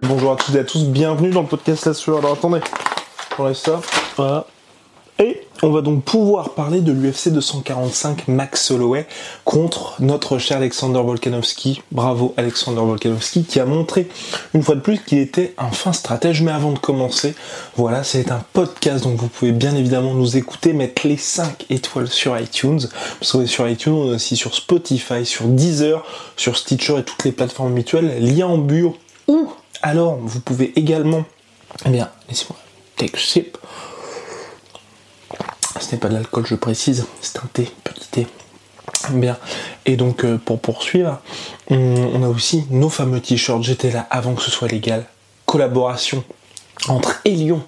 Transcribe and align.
Bonjour 0.00 0.32
à 0.32 0.36
toutes 0.36 0.54
et 0.54 0.60
à 0.60 0.64
tous, 0.64 0.86
bienvenue 0.86 1.28
dans 1.28 1.42
le 1.42 1.46
podcast 1.46 1.84
La 1.84 1.92
Sueur. 1.92 2.20
Alors 2.20 2.32
attendez, 2.32 2.60
on 3.38 3.46
laisse 3.46 3.58
ça. 3.58 3.82
Voilà. 4.16 4.46
Et 5.18 5.40
on 5.62 5.70
va 5.70 5.80
donc 5.80 6.04
pouvoir 6.04 6.50
parler 6.50 6.82
de 6.82 6.92
l'UFC 6.92 7.30
245 7.30 8.28
Max 8.28 8.70
Holloway 8.70 9.06
contre 9.44 9.94
notre 10.00 10.36
cher 10.36 10.58
Alexander 10.58 11.00
Volkanovski. 11.00 11.80
Bravo 11.90 12.34
Alexander 12.36 12.82
Volkanovski 12.82 13.44
qui 13.44 13.58
a 13.58 13.64
montré 13.64 14.08
une 14.52 14.62
fois 14.62 14.74
de 14.74 14.80
plus 14.80 14.98
qu'il 14.98 15.16
était 15.18 15.54
un 15.56 15.70
fin 15.70 15.94
stratège. 15.94 16.42
Mais 16.42 16.52
avant 16.52 16.72
de 16.72 16.78
commencer, 16.78 17.34
voilà, 17.76 18.04
c'est 18.04 18.30
un 18.30 18.44
podcast 18.52 19.04
donc 19.04 19.16
vous 19.16 19.28
pouvez 19.28 19.52
bien 19.52 19.74
évidemment 19.74 20.12
nous 20.12 20.36
écouter, 20.36 20.74
mettre 20.74 21.06
les 21.06 21.16
5 21.16 21.64
étoiles 21.70 22.08
sur 22.08 22.38
iTunes. 22.38 22.80
Vous 22.80 23.24
serez 23.24 23.46
sur 23.46 23.66
iTunes, 23.66 23.94
on 23.94 24.12
est 24.12 24.16
aussi 24.16 24.36
sur 24.36 24.54
Spotify, 24.54 25.24
sur 25.24 25.46
Deezer, 25.46 26.04
sur 26.36 26.58
Stitcher 26.58 26.98
et 26.98 27.04
toutes 27.04 27.24
les 27.24 27.32
plateformes 27.32 27.72
habituelles. 27.72 28.18
Lien 28.20 28.48
en 28.48 28.58
bio 28.58 28.94
ou 29.28 29.50
alors 29.80 30.18
vous 30.20 30.40
pouvez 30.40 30.78
également, 30.78 31.24
eh 31.86 31.88
bien, 31.88 32.10
laissez-moi 32.28 32.58
take 32.96 33.18
sip. 33.18 33.56
Ce 35.80 35.92
n'est 35.92 35.98
pas 35.98 36.08
de 36.08 36.14
l'alcool, 36.14 36.46
je 36.46 36.54
précise, 36.54 37.06
c'est 37.20 37.38
un 37.38 37.48
thé, 37.52 37.70
petit 37.84 38.08
thé. 38.08 38.26
Bien. 39.10 39.36
Et 39.84 39.96
donc, 39.96 40.24
euh, 40.24 40.38
pour 40.38 40.60
poursuivre, 40.60 41.20
on, 41.68 42.22
a 42.22 42.28
aussi 42.28 42.64
nos 42.70 42.88
fameux 42.88 43.20
t-shirts. 43.20 43.62
J'étais 43.62 43.90
là 43.90 44.06
avant 44.10 44.34
que 44.34 44.42
ce 44.42 44.50
soit 44.50 44.68
légal. 44.68 45.06
Collaboration 45.44 46.24
entre 46.88 47.20
Elion 47.24 47.62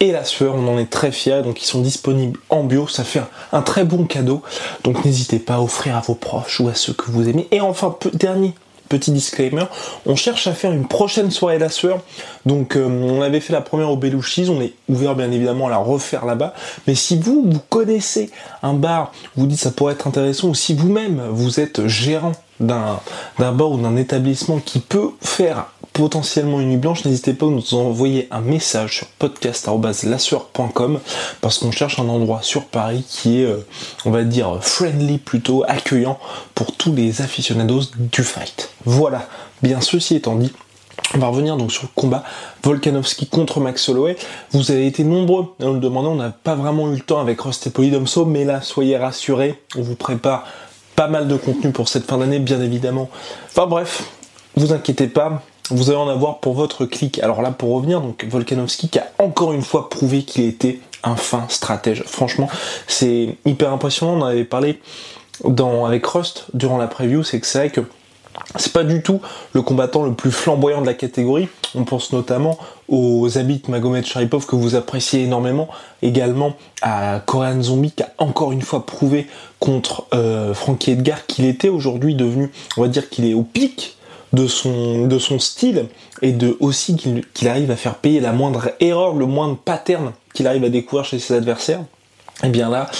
et 0.00 0.10
la 0.10 0.24
sueur, 0.24 0.56
on 0.56 0.66
en 0.66 0.78
est 0.78 0.90
très 0.90 1.12
fiers, 1.12 1.42
donc 1.42 1.62
ils 1.62 1.66
sont 1.66 1.80
disponibles 1.80 2.40
en 2.50 2.64
bio, 2.64 2.88
ça 2.88 3.04
fait 3.04 3.22
un, 3.52 3.62
très 3.62 3.84
bon 3.84 4.04
cadeau, 4.04 4.42
donc 4.82 5.04
n'hésitez 5.04 5.38
pas 5.38 5.54
à 5.54 5.60
offrir 5.60 5.96
à 5.96 6.00
vos 6.00 6.16
proches 6.16 6.58
ou 6.58 6.68
à 6.68 6.74
ceux 6.74 6.92
que 6.92 7.12
vous 7.12 7.28
aimez. 7.28 7.46
Et 7.52 7.60
enfin, 7.60 7.96
dernier 8.12 8.52
petit 8.88 9.10
disclaimer, 9.10 9.64
on 10.06 10.16
cherche 10.16 10.46
à 10.46 10.52
faire 10.52 10.72
une 10.72 10.86
prochaine 10.86 11.30
soirée 11.30 11.58
la 11.58 11.68
sueur. 11.68 12.00
Donc 12.46 12.76
euh, 12.76 12.86
on 12.86 13.22
avait 13.22 13.40
fait 13.40 13.52
la 13.52 13.60
première 13.60 13.90
au 13.90 13.96
Belouchis, 13.96 14.48
on 14.48 14.60
est 14.60 14.74
ouvert 14.88 15.14
bien 15.14 15.30
évidemment 15.30 15.66
à 15.66 15.70
la 15.70 15.78
refaire 15.78 16.24
là-bas. 16.24 16.54
Mais 16.86 16.94
si 16.94 17.18
vous, 17.18 17.44
vous 17.48 17.60
connaissez 17.68 18.30
un 18.62 18.74
bar, 18.74 19.12
vous 19.36 19.46
dites 19.46 19.60
ça 19.60 19.70
pourrait 19.70 19.94
être 19.94 20.06
intéressant, 20.06 20.48
ou 20.48 20.54
si 20.54 20.74
vous-même 20.74 21.22
vous 21.30 21.60
êtes 21.60 21.86
gérant 21.86 22.32
d'un 22.60 23.00
d'un 23.38 23.52
bar 23.52 23.70
ou 23.70 23.78
d'un 23.78 23.96
établissement 23.96 24.58
qui 24.58 24.78
peut 24.78 25.10
faire 25.20 25.71
potentiellement 25.92 26.60
une 26.60 26.68
nuit 26.68 26.76
blanche, 26.76 27.04
n'hésitez 27.04 27.34
pas 27.34 27.46
à 27.46 27.50
nous 27.50 27.74
envoyer 27.74 28.28
un 28.30 28.40
message 28.40 28.98
sur 28.98 29.06
podcast.lasueur.com 29.18 31.00
parce 31.40 31.58
qu'on 31.58 31.70
cherche 31.70 31.98
un 31.98 32.08
endroit 32.08 32.40
sur 32.42 32.64
Paris 32.64 33.04
qui 33.08 33.42
est, 33.42 33.46
euh, 33.46 33.66
on 34.04 34.10
va 34.10 34.24
dire, 34.24 34.58
friendly 34.60 35.18
plutôt, 35.18 35.64
accueillant 35.66 36.18
pour 36.54 36.72
tous 36.72 36.94
les 36.94 37.22
aficionados 37.22 37.82
du 37.96 38.22
fight. 38.22 38.70
Voilà, 38.84 39.28
bien 39.62 39.80
ceci 39.80 40.16
étant 40.16 40.36
dit, 40.36 40.52
on 41.14 41.18
va 41.18 41.26
revenir 41.26 41.56
donc 41.56 41.72
sur 41.72 41.82
le 41.82 41.88
combat 41.94 42.24
Volkanovski 42.62 43.26
contre 43.26 43.60
Max 43.60 43.88
Holloway. 43.88 44.16
Vous 44.52 44.70
avez 44.70 44.86
été 44.86 45.04
nombreux 45.04 45.54
à 45.60 45.64
nous 45.64 45.74
le 45.74 45.80
demander, 45.80 46.08
on 46.08 46.14
n'a 46.14 46.30
pas 46.30 46.54
vraiment 46.54 46.90
eu 46.90 46.96
le 46.96 47.00
temps 47.00 47.20
avec 47.20 47.40
Rust 47.40 47.66
et 47.66 47.70
Polydomso, 47.70 48.24
mais 48.24 48.44
là, 48.44 48.62
soyez 48.62 48.96
rassurés, 48.96 49.62
on 49.76 49.82
vous 49.82 49.96
prépare 49.96 50.44
pas 50.96 51.08
mal 51.08 51.28
de 51.28 51.36
contenu 51.36 51.70
pour 51.70 51.88
cette 51.88 52.06
fin 52.06 52.18
d'année, 52.18 52.38
bien 52.38 52.60
évidemment. 52.60 53.10
Enfin 53.48 53.66
bref, 53.66 54.04
vous 54.56 54.72
inquiétez 54.72 55.08
pas, 55.08 55.42
vous 55.70 55.90
allez 55.90 55.98
en 55.98 56.08
avoir 56.08 56.40
pour 56.40 56.54
votre 56.54 56.86
clic. 56.86 57.18
Alors 57.20 57.42
là, 57.42 57.50
pour 57.50 57.74
revenir, 57.74 58.00
donc 58.00 58.24
Volkanovski 58.28 58.88
qui 58.88 58.98
a 58.98 59.06
encore 59.18 59.52
une 59.52 59.62
fois 59.62 59.88
prouvé 59.88 60.22
qu'il 60.22 60.44
était 60.44 60.80
un 61.04 61.16
fin 61.16 61.46
stratège. 61.48 62.04
Franchement, 62.06 62.48
c'est 62.86 63.36
hyper 63.44 63.72
impressionnant. 63.72 64.14
On 64.14 64.22
en 64.22 64.26
avait 64.26 64.44
parlé 64.44 64.80
avec 65.86 66.06
Rust 66.06 66.46
durant 66.54 66.78
la 66.78 66.86
preview, 66.86 67.24
c'est 67.24 67.40
que 67.40 67.46
c'est 67.46 67.58
vrai 67.58 67.70
que 67.70 67.80
c'est 68.56 68.72
pas 68.72 68.84
du 68.84 69.02
tout 69.02 69.20
le 69.52 69.62
combattant 69.62 70.04
le 70.04 70.14
plus 70.14 70.30
flamboyant 70.30 70.80
de 70.80 70.86
la 70.86 70.94
catégorie. 70.94 71.48
On 71.74 71.84
pense 71.84 72.12
notamment 72.12 72.58
aux 72.88 73.38
habits 73.38 73.62
Magomed 73.68 74.04
Sharipov 74.04 74.46
que 74.46 74.56
vous 74.56 74.74
appréciez 74.74 75.22
énormément. 75.22 75.68
Également 76.00 76.54
à 76.80 77.20
Korean 77.24 77.62
Zombie 77.62 77.92
qui 77.92 78.02
a 78.02 78.10
encore 78.18 78.52
une 78.52 78.62
fois 78.62 78.86
prouvé 78.86 79.26
contre 79.58 80.06
euh, 80.14 80.54
Frankie 80.54 80.92
Edgar 80.92 81.26
qu'il 81.26 81.44
était 81.44 81.68
aujourd'hui 81.68 82.14
devenu, 82.14 82.50
on 82.76 82.82
va 82.82 82.88
dire 82.88 83.08
qu'il 83.10 83.26
est 83.26 83.34
au 83.34 83.42
pic 83.42 83.96
de 84.32 84.46
son, 84.46 85.38
style 85.38 85.86
et 86.22 86.32
de 86.32 86.56
aussi 86.60 86.96
qu'il 86.96 87.48
arrive 87.48 87.70
à 87.70 87.76
faire 87.76 87.96
payer 87.96 88.20
la 88.20 88.32
moindre 88.32 88.70
erreur, 88.80 89.14
le 89.14 89.26
moindre 89.26 89.56
pattern 89.56 90.12
qu'il 90.34 90.46
arrive 90.46 90.64
à 90.64 90.68
découvrir 90.68 91.04
chez 91.04 91.18
ses 91.18 91.34
adversaires. 91.34 91.80
Et 92.44 92.48
bien 92.48 92.70
là, 92.70 92.90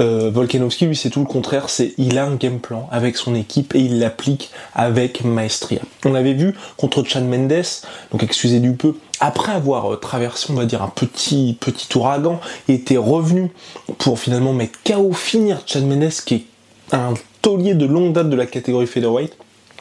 euh, 0.00 0.30
Volkanovski, 0.32 0.86
lui, 0.86 0.96
c'est 0.96 1.10
tout 1.10 1.20
le 1.20 1.26
contraire. 1.26 1.68
C'est 1.68 1.94
il 1.98 2.18
a 2.18 2.24
un 2.24 2.34
game 2.34 2.58
plan 2.58 2.88
avec 2.90 3.16
son 3.16 3.34
équipe 3.34 3.74
et 3.74 3.80
il 3.80 4.00
l'applique 4.00 4.50
avec 4.74 5.24
maestria. 5.24 5.80
On 6.04 6.14
avait 6.14 6.32
vu 6.32 6.54
contre 6.76 7.04
Chan 7.04 7.22
Mendes, 7.22 7.64
donc 8.10 8.22
excusez 8.22 8.58
du 8.58 8.72
peu, 8.72 8.96
après 9.20 9.52
avoir 9.52 9.92
euh, 9.92 9.96
traversé, 9.96 10.48
on 10.50 10.54
va 10.54 10.64
dire, 10.64 10.82
un 10.82 10.88
petit 10.88 11.56
petit 11.60 11.86
ouragan, 11.96 12.40
il 12.66 12.76
était 12.76 12.96
revenu 12.96 13.52
pour 13.98 14.18
finalement 14.18 14.52
mettre 14.52 14.78
KO, 14.84 15.12
finir 15.12 15.60
Chan 15.66 15.82
Mendes, 15.82 16.10
qui 16.24 16.34
est 16.34 16.44
un 16.92 17.14
taulier 17.42 17.74
de 17.74 17.86
longue 17.86 18.12
date 18.12 18.30
de 18.30 18.36
la 18.36 18.46
catégorie 18.46 18.86
featherweight. 18.86 19.36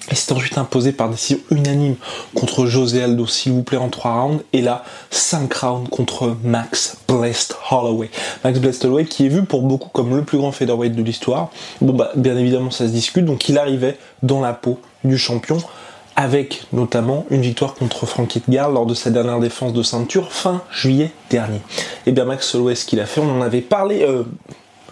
Et 0.09 0.15
c'est 0.15 0.31
ensuite 0.31 0.57
imposé 0.57 0.91
par 0.93 1.09
décision 1.09 1.39
unanime 1.51 1.95
contre 2.33 2.65
José 2.65 3.03
Aldo, 3.03 3.27
s'il 3.27 3.51
vous 3.51 3.63
plaît, 3.63 3.77
en 3.77 3.89
3 3.89 4.11
rounds. 4.11 4.43
Et 4.53 4.61
là, 4.61 4.83
5 5.11 5.53
rounds 5.53 5.89
contre 5.89 6.37
Max 6.43 6.97
Blessed 7.07 7.55
Holloway. 7.69 8.09
Max 8.43 8.59
Blessed 8.59 8.85
Holloway 8.85 9.05
qui 9.05 9.25
est 9.25 9.29
vu 9.29 9.43
pour 9.43 9.63
beaucoup 9.63 9.89
comme 9.89 10.15
le 10.15 10.23
plus 10.23 10.37
grand 10.37 10.51
featherweight 10.51 10.95
de 10.95 11.03
l'histoire. 11.03 11.49
Bon 11.81 11.93
bah, 11.93 12.11
bien 12.15 12.37
évidemment, 12.37 12.71
ça 12.71 12.87
se 12.87 12.91
discute. 12.91 13.25
Donc 13.25 13.49
il 13.49 13.57
arrivait 13.57 13.97
dans 14.23 14.39
la 14.39 14.53
peau 14.53 14.79
du 15.03 15.17
champion 15.17 15.57
avec 16.15 16.63
notamment 16.73 17.25
une 17.29 17.41
victoire 17.41 17.75
contre 17.75 18.05
Frank 18.07 18.35
Edgar 18.35 18.71
lors 18.71 18.87
de 18.87 18.95
sa 18.95 19.11
dernière 19.11 19.39
défense 19.39 19.73
de 19.73 19.83
ceinture 19.83 20.31
fin 20.31 20.63
juillet 20.71 21.11
dernier. 21.29 21.61
Et 22.07 22.11
bien 22.11 22.25
Max 22.25 22.55
Holloway, 22.55 22.75
ce 22.75 22.85
qu'il 22.85 22.99
a 22.99 23.05
fait, 23.05 23.21
on 23.21 23.29
en 23.29 23.41
avait 23.41 23.61
parlé... 23.61 24.03
Euh, 24.03 24.23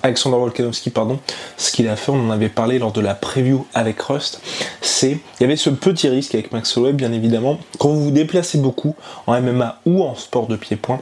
Alexander 0.05 0.37
Volkanovski, 0.37 0.91
pardon, 0.91 1.19
ce 1.57 1.71
qu'il 1.71 1.87
a 1.87 1.95
fait, 1.95 2.11
on 2.11 2.27
en 2.27 2.29
avait 2.29 2.47
parlé 2.47 2.77
lors 2.77 2.91
de 2.91 3.01
la 3.01 3.15
preview 3.15 3.65
avec 3.73 3.99
Rust, 4.01 4.39
c'est, 4.79 5.13
il 5.13 5.41
y 5.41 5.43
avait 5.43 5.55
ce 5.55 5.71
petit 5.71 6.07
risque 6.09 6.35
avec 6.35 6.51
Max 6.51 6.77
Holloway, 6.77 6.93
bien 6.93 7.11
évidemment, 7.11 7.57
quand 7.79 7.89
vous 7.89 8.03
vous 8.03 8.11
déplacez 8.11 8.59
beaucoup 8.59 8.95
en 9.25 9.41
MMA 9.41 9.79
ou 9.87 10.03
en 10.03 10.13
sport 10.13 10.45
de 10.45 10.57
pied-point, 10.57 11.01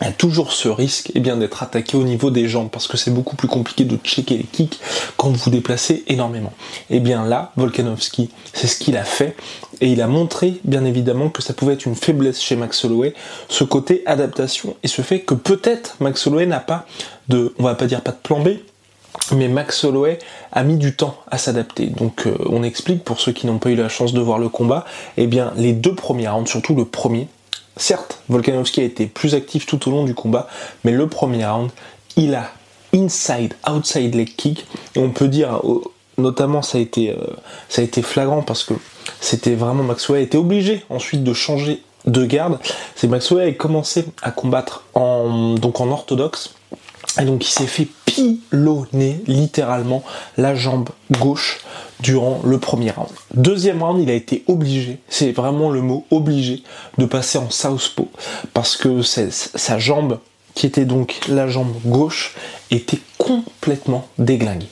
il 0.00 0.06
y 0.06 0.10
a 0.10 0.12
toujours 0.12 0.52
ce 0.52 0.68
risque 0.68 1.10
eh 1.14 1.20
bien, 1.20 1.36
d'être 1.36 1.62
attaqué 1.62 1.96
au 1.96 2.04
niveau 2.04 2.30
des 2.30 2.48
jambes 2.48 2.68
parce 2.70 2.86
que 2.86 2.96
c'est 2.96 3.10
beaucoup 3.10 3.36
plus 3.36 3.48
compliqué 3.48 3.84
de 3.84 3.96
checker 3.96 4.36
les 4.36 4.44
kicks 4.44 4.78
quand 5.16 5.30
vous 5.30 5.50
déplacez 5.50 6.04
énormément. 6.06 6.52
Et 6.90 7.00
bien 7.00 7.26
là, 7.26 7.52
Volkanovski, 7.56 8.30
c'est 8.52 8.66
ce 8.66 8.78
qu'il 8.78 8.96
a 8.96 9.04
fait 9.04 9.36
et 9.80 9.88
il 9.88 10.00
a 10.00 10.06
montré 10.06 10.60
bien 10.64 10.84
évidemment 10.84 11.28
que 11.30 11.42
ça 11.42 11.54
pouvait 11.54 11.74
être 11.74 11.86
une 11.86 11.94
faiblesse 11.94 12.40
chez 12.40 12.56
Max 12.56 12.84
Holloway, 12.84 13.14
ce 13.48 13.64
côté 13.64 14.02
adaptation 14.06 14.76
et 14.82 14.88
ce 14.88 15.02
fait 15.02 15.20
que 15.20 15.34
peut-être 15.34 15.96
Max 16.00 16.26
Holloway 16.26 16.46
n'a 16.46 16.60
pas 16.60 16.86
de, 17.28 17.54
on 17.58 17.64
va 17.64 17.74
pas 17.74 17.86
dire 17.86 18.00
pas 18.02 18.12
de 18.12 18.18
plan 18.22 18.40
B, 18.40 18.50
mais 19.34 19.48
Max 19.48 19.84
Holloway 19.84 20.18
a 20.52 20.62
mis 20.62 20.76
du 20.76 20.94
temps 20.94 21.16
à 21.30 21.38
s'adapter. 21.38 21.86
Donc 21.86 22.26
euh, 22.26 22.36
on 22.46 22.62
explique 22.62 23.04
pour 23.04 23.20
ceux 23.20 23.32
qui 23.32 23.46
n'ont 23.46 23.58
pas 23.58 23.70
eu 23.70 23.76
la 23.76 23.88
chance 23.88 24.12
de 24.12 24.20
voir 24.20 24.38
le 24.38 24.48
combat, 24.48 24.84
eh 25.16 25.26
bien 25.26 25.52
les 25.56 25.72
deux 25.72 25.94
premiers 25.94 26.28
rounds, 26.28 26.48
surtout 26.48 26.74
le 26.74 26.84
premier, 26.84 27.28
certes 27.78 28.20
Volkanovski 28.28 28.80
a 28.80 28.84
été 28.84 29.06
plus 29.06 29.34
actif 29.34 29.66
tout 29.66 29.88
au 29.88 29.90
long 29.90 30.04
du 30.04 30.14
combat, 30.14 30.48
mais 30.84 30.92
le 30.92 31.06
premier 31.06 31.46
round, 31.46 31.70
il 32.16 32.34
a 32.34 32.50
inside, 32.94 33.54
outside 33.68 34.14
leg 34.14 34.34
kick, 34.36 34.66
et 34.94 34.98
on 34.98 35.10
peut 35.10 35.28
dire, 35.28 35.60
euh, 35.64 35.80
notamment 36.16 36.62
ça 36.62 36.78
a 36.78 36.80
été, 36.80 37.10
euh, 37.10 37.16
ça 37.68 37.82
a 37.82 37.84
été 37.84 38.02
flagrant 38.02 38.42
parce 38.42 38.64
que 38.64 38.74
c'était 39.20 39.54
vraiment 39.54 39.82
Max 39.82 40.08
Holloway 40.08 40.20
a 40.20 40.24
été 40.24 40.38
obligé 40.38 40.84
ensuite 40.90 41.24
de 41.24 41.32
changer 41.32 41.82
de 42.06 42.24
garde. 42.24 42.58
C'est 42.94 43.08
Max 43.08 43.30
Holloway 43.30 43.50
a 43.50 43.52
commencé 43.52 44.04
à 44.22 44.30
combattre 44.30 44.84
en, 44.94 45.54
donc 45.54 45.80
en 45.80 45.90
orthodoxe, 45.90 46.54
et 47.20 47.24
donc 47.24 47.46
il 47.46 47.50
s'est 47.50 47.66
fait 47.66 47.88
pilonné 48.18 49.22
littéralement 49.26 50.02
la 50.36 50.54
jambe 50.54 50.88
gauche 51.12 51.60
durant 52.00 52.40
le 52.44 52.58
premier 52.58 52.90
round. 52.90 53.10
Deuxième 53.34 53.82
round, 53.82 54.00
il 54.00 54.10
a 54.10 54.14
été 54.14 54.44
obligé, 54.46 54.98
c'est 55.08 55.32
vraiment 55.32 55.70
le 55.70 55.82
mot 55.82 56.06
obligé, 56.10 56.62
de 56.96 57.04
passer 57.04 57.38
en 57.38 57.50
southpaw 57.50 58.08
parce 58.54 58.76
que 58.76 59.02
sa 59.02 59.78
jambe, 59.78 60.18
qui 60.54 60.66
était 60.66 60.84
donc 60.84 61.20
la 61.28 61.48
jambe 61.48 61.74
gauche, 61.84 62.34
était 62.70 63.00
complètement 63.18 64.06
déglinguée. 64.18 64.68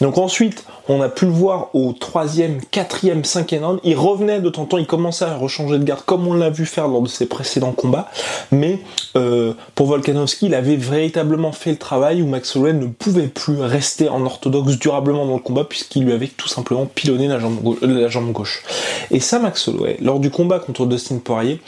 Donc 0.00 0.16
ensuite, 0.16 0.64
on 0.88 1.00
a 1.02 1.08
pu 1.08 1.26
le 1.26 1.30
voir 1.30 1.68
au 1.74 1.92
troisième, 1.92 2.60
quatrième, 2.70 3.24
cinquième 3.24 3.64
round. 3.64 3.80
Il 3.84 3.96
revenait 3.96 4.40
de 4.40 4.48
temps 4.48 4.62
en 4.62 4.64
temps, 4.66 4.78
il 4.78 4.86
commençait 4.86 5.24
à 5.24 5.36
rechanger 5.36 5.78
de 5.78 5.84
garde 5.84 6.02
comme 6.04 6.26
on 6.26 6.34
l'a 6.34 6.50
vu 6.50 6.66
faire 6.66 6.88
lors 6.88 7.02
de 7.02 7.08
ses 7.08 7.26
précédents 7.26 7.72
combats. 7.72 8.10
Mais 8.50 8.80
euh, 9.16 9.54
pour 9.74 9.86
Volkanovski, 9.86 10.46
il 10.46 10.54
avait 10.54 10.76
véritablement 10.76 11.52
fait 11.52 11.70
le 11.70 11.76
travail 11.76 12.22
où 12.22 12.26
Max 12.26 12.56
Holloway 12.56 12.72
ne 12.72 12.86
pouvait 12.86 13.28
plus 13.28 13.60
rester 13.60 14.08
en 14.08 14.24
orthodoxe 14.24 14.78
durablement 14.78 15.26
dans 15.26 15.34
le 15.34 15.40
combat 15.40 15.64
puisqu'il 15.64 16.04
lui 16.04 16.12
avait 16.12 16.28
tout 16.28 16.48
simplement 16.48 16.86
pilonné 16.86 17.28
la 17.28 17.38
jambe, 17.38 18.32
gauche. 18.32 18.62
Et 19.10 19.20
ça, 19.20 19.38
Max 19.38 19.68
Holloway, 19.68 19.96
lors 20.00 20.18
du 20.18 20.30
combat 20.30 20.58
contre 20.58 20.86
Dustin 20.86 21.18
Poirier, 21.18 21.60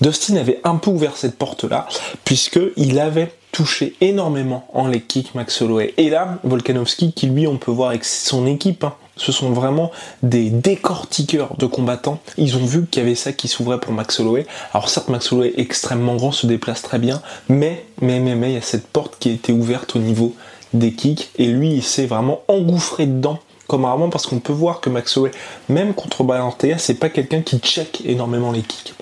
Dustin 0.00 0.36
avait 0.36 0.60
un 0.64 0.76
peu 0.76 0.90
ouvert 0.90 1.16
cette 1.16 1.36
porte-là 1.36 1.86
puisqu'il 2.24 2.98
avait 2.98 3.32
touché 3.52 3.94
énormément 4.00 4.66
en 4.72 4.86
les 4.86 5.00
kicks 5.00 5.34
Max 5.34 5.60
Holloway. 5.60 5.94
Et 5.96 6.10
là, 6.10 6.38
Volkanovski, 6.44 7.12
qui 7.12 7.26
lui, 7.26 7.46
on 7.46 7.58
peut 7.58 7.70
voir 7.70 7.90
avec 7.90 8.04
son 8.04 8.46
équipe, 8.46 8.84
hein, 8.84 8.94
ce 9.16 9.32
sont 9.32 9.50
vraiment 9.50 9.90
des 10.22 10.50
décortiqueurs 10.50 11.56
de 11.56 11.66
combattants. 11.66 12.20
Ils 12.38 12.56
ont 12.56 12.64
vu 12.64 12.86
qu'il 12.86 13.02
y 13.02 13.06
avait 13.06 13.14
ça 13.14 13.32
qui 13.32 13.48
s'ouvrait 13.48 13.80
pour 13.80 13.92
Max 13.92 14.18
Holloway. 14.20 14.46
Alors 14.72 14.88
certes, 14.88 15.08
Max 15.08 15.30
Holloway 15.32 15.52
extrêmement 15.56 16.16
grand, 16.16 16.32
se 16.32 16.46
déplace 16.46 16.82
très 16.82 16.98
bien, 16.98 17.20
mais, 17.48 17.84
mais, 18.00 18.20
mais, 18.20 18.34
mais, 18.34 18.50
il 18.50 18.54
y 18.54 18.58
a 18.58 18.62
cette 18.62 18.86
porte 18.86 19.16
qui 19.18 19.28
a 19.28 19.32
été 19.32 19.52
ouverte 19.52 19.96
au 19.96 19.98
niveau 19.98 20.34
des 20.72 20.92
kicks, 20.92 21.30
et 21.36 21.46
lui, 21.46 21.72
il 21.72 21.82
s'est 21.82 22.06
vraiment 22.06 22.42
engouffré 22.48 23.06
dedans 23.06 23.40
comme 23.66 23.84
rarement 23.84 24.08
parce 24.08 24.26
qu'on 24.26 24.40
peut 24.40 24.52
voir 24.52 24.80
que 24.80 24.90
Max 24.90 25.16
Holloway, 25.16 25.30
même 25.68 25.94
contre 25.94 26.24
Brian 26.24 26.52
c'est 26.78 26.94
pas 26.94 27.08
quelqu'un 27.08 27.42
qui 27.42 27.58
check 27.58 28.02
énormément 28.04 28.50
les 28.50 28.62
kicks. 28.62 28.94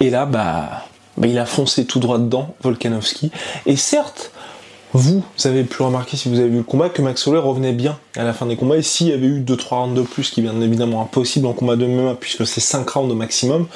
Et 0.00 0.08
là, 0.08 0.24
bah, 0.24 0.84
il 1.26 1.38
a 1.38 1.46
foncé 1.46 1.84
tout 1.84 1.98
droit 1.98 2.18
dedans, 2.18 2.54
Volkanovski. 2.62 3.30
Et 3.66 3.76
certes, 3.76 4.30
vous, 4.94 5.22
avez 5.44 5.64
pu 5.64 5.82
remarquer 5.82 6.16
si 6.16 6.30
vous 6.30 6.38
avez 6.38 6.48
vu 6.48 6.58
le 6.58 6.62
combat 6.62 6.88
que 6.88 7.02
Max 7.02 7.26
Holloway 7.26 7.46
revenait 7.46 7.72
bien 7.72 7.98
à 8.16 8.24
la 8.24 8.32
fin 8.32 8.46
des 8.46 8.56
combats 8.56 8.78
et 8.78 8.82
s'il 8.82 9.08
y 9.08 9.12
avait 9.12 9.26
eu 9.26 9.40
2-3 9.40 9.74
rounds 9.74 9.94
de 9.94 10.02
plus, 10.02 10.30
qui 10.30 10.40
est 10.40 10.42
bien 10.42 10.58
évidemment 10.62 11.02
impossible 11.02 11.46
en 11.46 11.52
combat 11.52 11.76
de 11.76 11.86
MMA 11.86 12.14
puisque 12.14 12.46
c'est 12.46 12.60
5 12.60 12.88
rounds 12.88 13.12
au 13.12 13.14
maximum, 13.14 13.66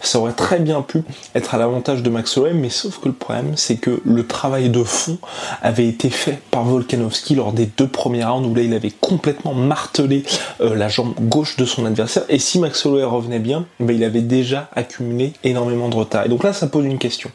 ça 0.00 0.18
aurait 0.18 0.32
très 0.32 0.58
bien 0.58 0.80
pu 0.80 1.02
être 1.34 1.54
à 1.54 1.58
l'avantage 1.58 2.02
de 2.02 2.08
Max 2.08 2.36
Holloway, 2.38 2.54
mais 2.54 2.70
sauf 2.70 2.98
que 3.00 3.08
le 3.08 3.14
problème 3.14 3.52
c'est 3.56 3.76
que 3.76 4.00
le 4.04 4.26
travail 4.26 4.70
de 4.70 4.82
fond 4.82 5.18
avait 5.60 5.86
été 5.86 6.08
fait 6.08 6.40
par 6.50 6.64
Volkanovski 6.64 7.34
lors 7.34 7.52
des 7.52 7.66
deux 7.66 7.88
premiers 7.88 8.24
rounds 8.24 8.48
où 8.48 8.54
là 8.54 8.62
il 8.62 8.72
avait 8.72 8.90
complètement 8.90 9.52
martelé 9.52 10.24
euh, 10.62 10.74
la 10.74 10.88
jambe 10.88 11.14
gauche 11.20 11.56
de 11.56 11.66
son 11.66 11.84
adversaire 11.84 12.24
et 12.30 12.38
si 12.38 12.58
Max 12.58 12.84
Holloway 12.86 13.04
revenait 13.04 13.40
bien, 13.40 13.66
ben, 13.78 13.94
il 13.94 14.04
avait 14.04 14.22
déjà 14.22 14.70
accumulé 14.74 15.34
énormément 15.44 15.90
de 15.90 15.96
retard. 15.96 16.24
Et 16.24 16.30
donc 16.30 16.44
là 16.44 16.54
ça 16.54 16.66
pose 16.66 16.86
une 16.86 16.98
question. 16.98 17.30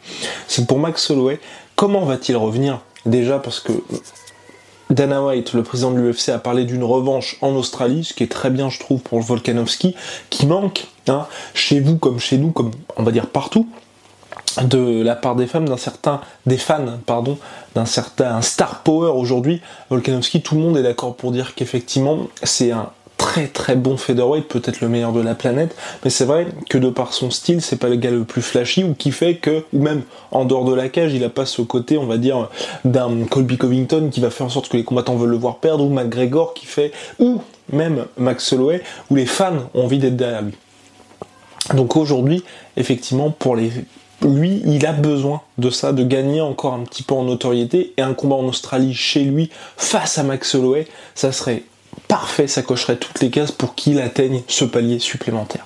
C'est 0.47 0.65
pour 0.65 0.79
Max 0.79 1.09
Holloway, 1.11 1.39
comment 1.75 2.03
va-t-il 2.03 2.35
revenir 2.35 2.79
Déjà 3.05 3.39
parce 3.39 3.59
que 3.59 3.73
Dana 4.89 5.21
White, 5.21 5.53
le 5.53 5.63
président 5.63 5.91
de 5.91 5.99
l'UFC, 5.99 6.29
a 6.29 6.39
parlé 6.39 6.63
d'une 6.63 6.83
revanche 6.83 7.37
en 7.41 7.53
Australie, 7.55 8.05
ce 8.05 8.13
qui 8.13 8.23
est 8.23 8.31
très 8.31 8.49
bien, 8.49 8.69
je 8.69 8.79
trouve, 8.79 9.01
pour 9.01 9.19
Volkanovski, 9.19 9.95
qui 10.29 10.45
manque, 10.45 10.87
hein, 11.07 11.27
chez 11.53 11.79
vous 11.79 11.97
comme 11.97 12.19
chez 12.19 12.37
nous, 12.37 12.51
comme 12.51 12.71
on 12.95 13.03
va 13.03 13.11
dire 13.11 13.27
partout, 13.27 13.67
de 14.63 15.03
la 15.03 15.15
part 15.15 15.35
des 15.35 15.45
femmes, 15.45 15.67
d'un 15.67 15.77
certain, 15.77 16.21
des 16.45 16.57
fans, 16.57 16.99
pardon, 17.05 17.37
d'un 17.75 17.85
certain 17.85 18.41
star 18.41 18.81
power 18.83 19.11
aujourd'hui. 19.11 19.61
Volkanovski, 19.89 20.41
tout 20.41 20.55
le 20.55 20.61
monde 20.61 20.77
est 20.77 20.83
d'accord 20.83 21.15
pour 21.15 21.31
dire 21.31 21.53
qu'effectivement, 21.53 22.27
c'est 22.43 22.71
un 22.71 22.89
très 23.17 23.47
très 23.47 23.75
bon 23.75 23.97
featherweight, 23.97 24.47
peut-être 24.47 24.81
le 24.81 24.89
meilleur 24.89 25.11
de 25.11 25.21
la 25.21 25.35
planète, 25.35 25.75
mais 26.03 26.09
c'est 26.09 26.25
vrai 26.25 26.47
que 26.69 26.77
de 26.77 26.89
par 26.89 27.13
son 27.13 27.31
style, 27.31 27.61
c'est 27.61 27.75
pas 27.75 27.89
le 27.89 27.95
gars 27.95 28.11
le 28.11 28.23
plus 28.23 28.41
flashy 28.41 28.83
ou 28.83 28.93
qui 28.93 29.11
fait 29.11 29.35
que, 29.35 29.65
ou 29.73 29.81
même 29.81 30.03
en 30.31 30.45
dehors 30.45 30.65
de 30.65 30.73
la 30.73 30.89
cage, 30.89 31.13
il 31.13 31.23
a 31.23 31.29
pas 31.29 31.45
ce 31.45 31.61
côté, 31.61 31.97
on 31.97 32.05
va 32.05 32.17
dire, 32.17 32.49
d'un 32.85 33.25
Colby 33.25 33.57
Covington 33.57 34.09
qui 34.11 34.19
va 34.19 34.29
faire 34.29 34.45
en 34.45 34.49
sorte 34.49 34.69
que 34.69 34.77
les 34.77 34.83
combattants 34.83 35.15
veulent 35.15 35.31
le 35.31 35.37
voir 35.37 35.57
perdre, 35.57 35.83
ou 35.83 35.89
McGregor 35.89 36.53
qui 36.53 36.65
fait, 36.65 36.91
ou 37.19 37.41
même 37.73 38.05
Max 38.17 38.53
Holloway, 38.53 38.81
où 39.09 39.15
les 39.15 39.25
fans 39.25 39.69
ont 39.73 39.83
envie 39.83 39.99
d'être 39.99 40.15
derrière 40.15 40.43
lui. 40.43 40.53
Donc 41.73 41.97
aujourd'hui, 41.97 42.43
effectivement, 42.77 43.31
pour 43.31 43.55
les 43.55 43.71
lui, 44.23 44.63
il 44.65 44.85
a 44.85 44.93
besoin 44.93 45.41
de 45.57 45.69
ça, 45.69 45.93
de 45.93 46.03
gagner 46.03 46.41
encore 46.41 46.73
un 46.73 46.79
petit 46.79 47.03
peu 47.03 47.13
en 47.13 47.23
notoriété. 47.23 47.93
Et 47.97 48.01
un 48.01 48.13
combat 48.13 48.35
en 48.35 48.45
Australie 48.45 48.93
chez 48.93 49.23
lui, 49.23 49.49
face 49.77 50.17
à 50.17 50.23
Max 50.23 50.55
Holloway, 50.55 50.87
ça 51.13 51.31
serait 51.31 51.63
parfait, 52.07 52.47
ça 52.47 52.61
cocherait 52.61 52.97
toutes 52.97 53.19
les 53.19 53.29
cases 53.29 53.51
pour 53.51 53.75
qu'il 53.75 53.99
atteigne 53.99 54.43
ce 54.47 54.65
palier 54.65 54.99
supplémentaire. 54.99 55.65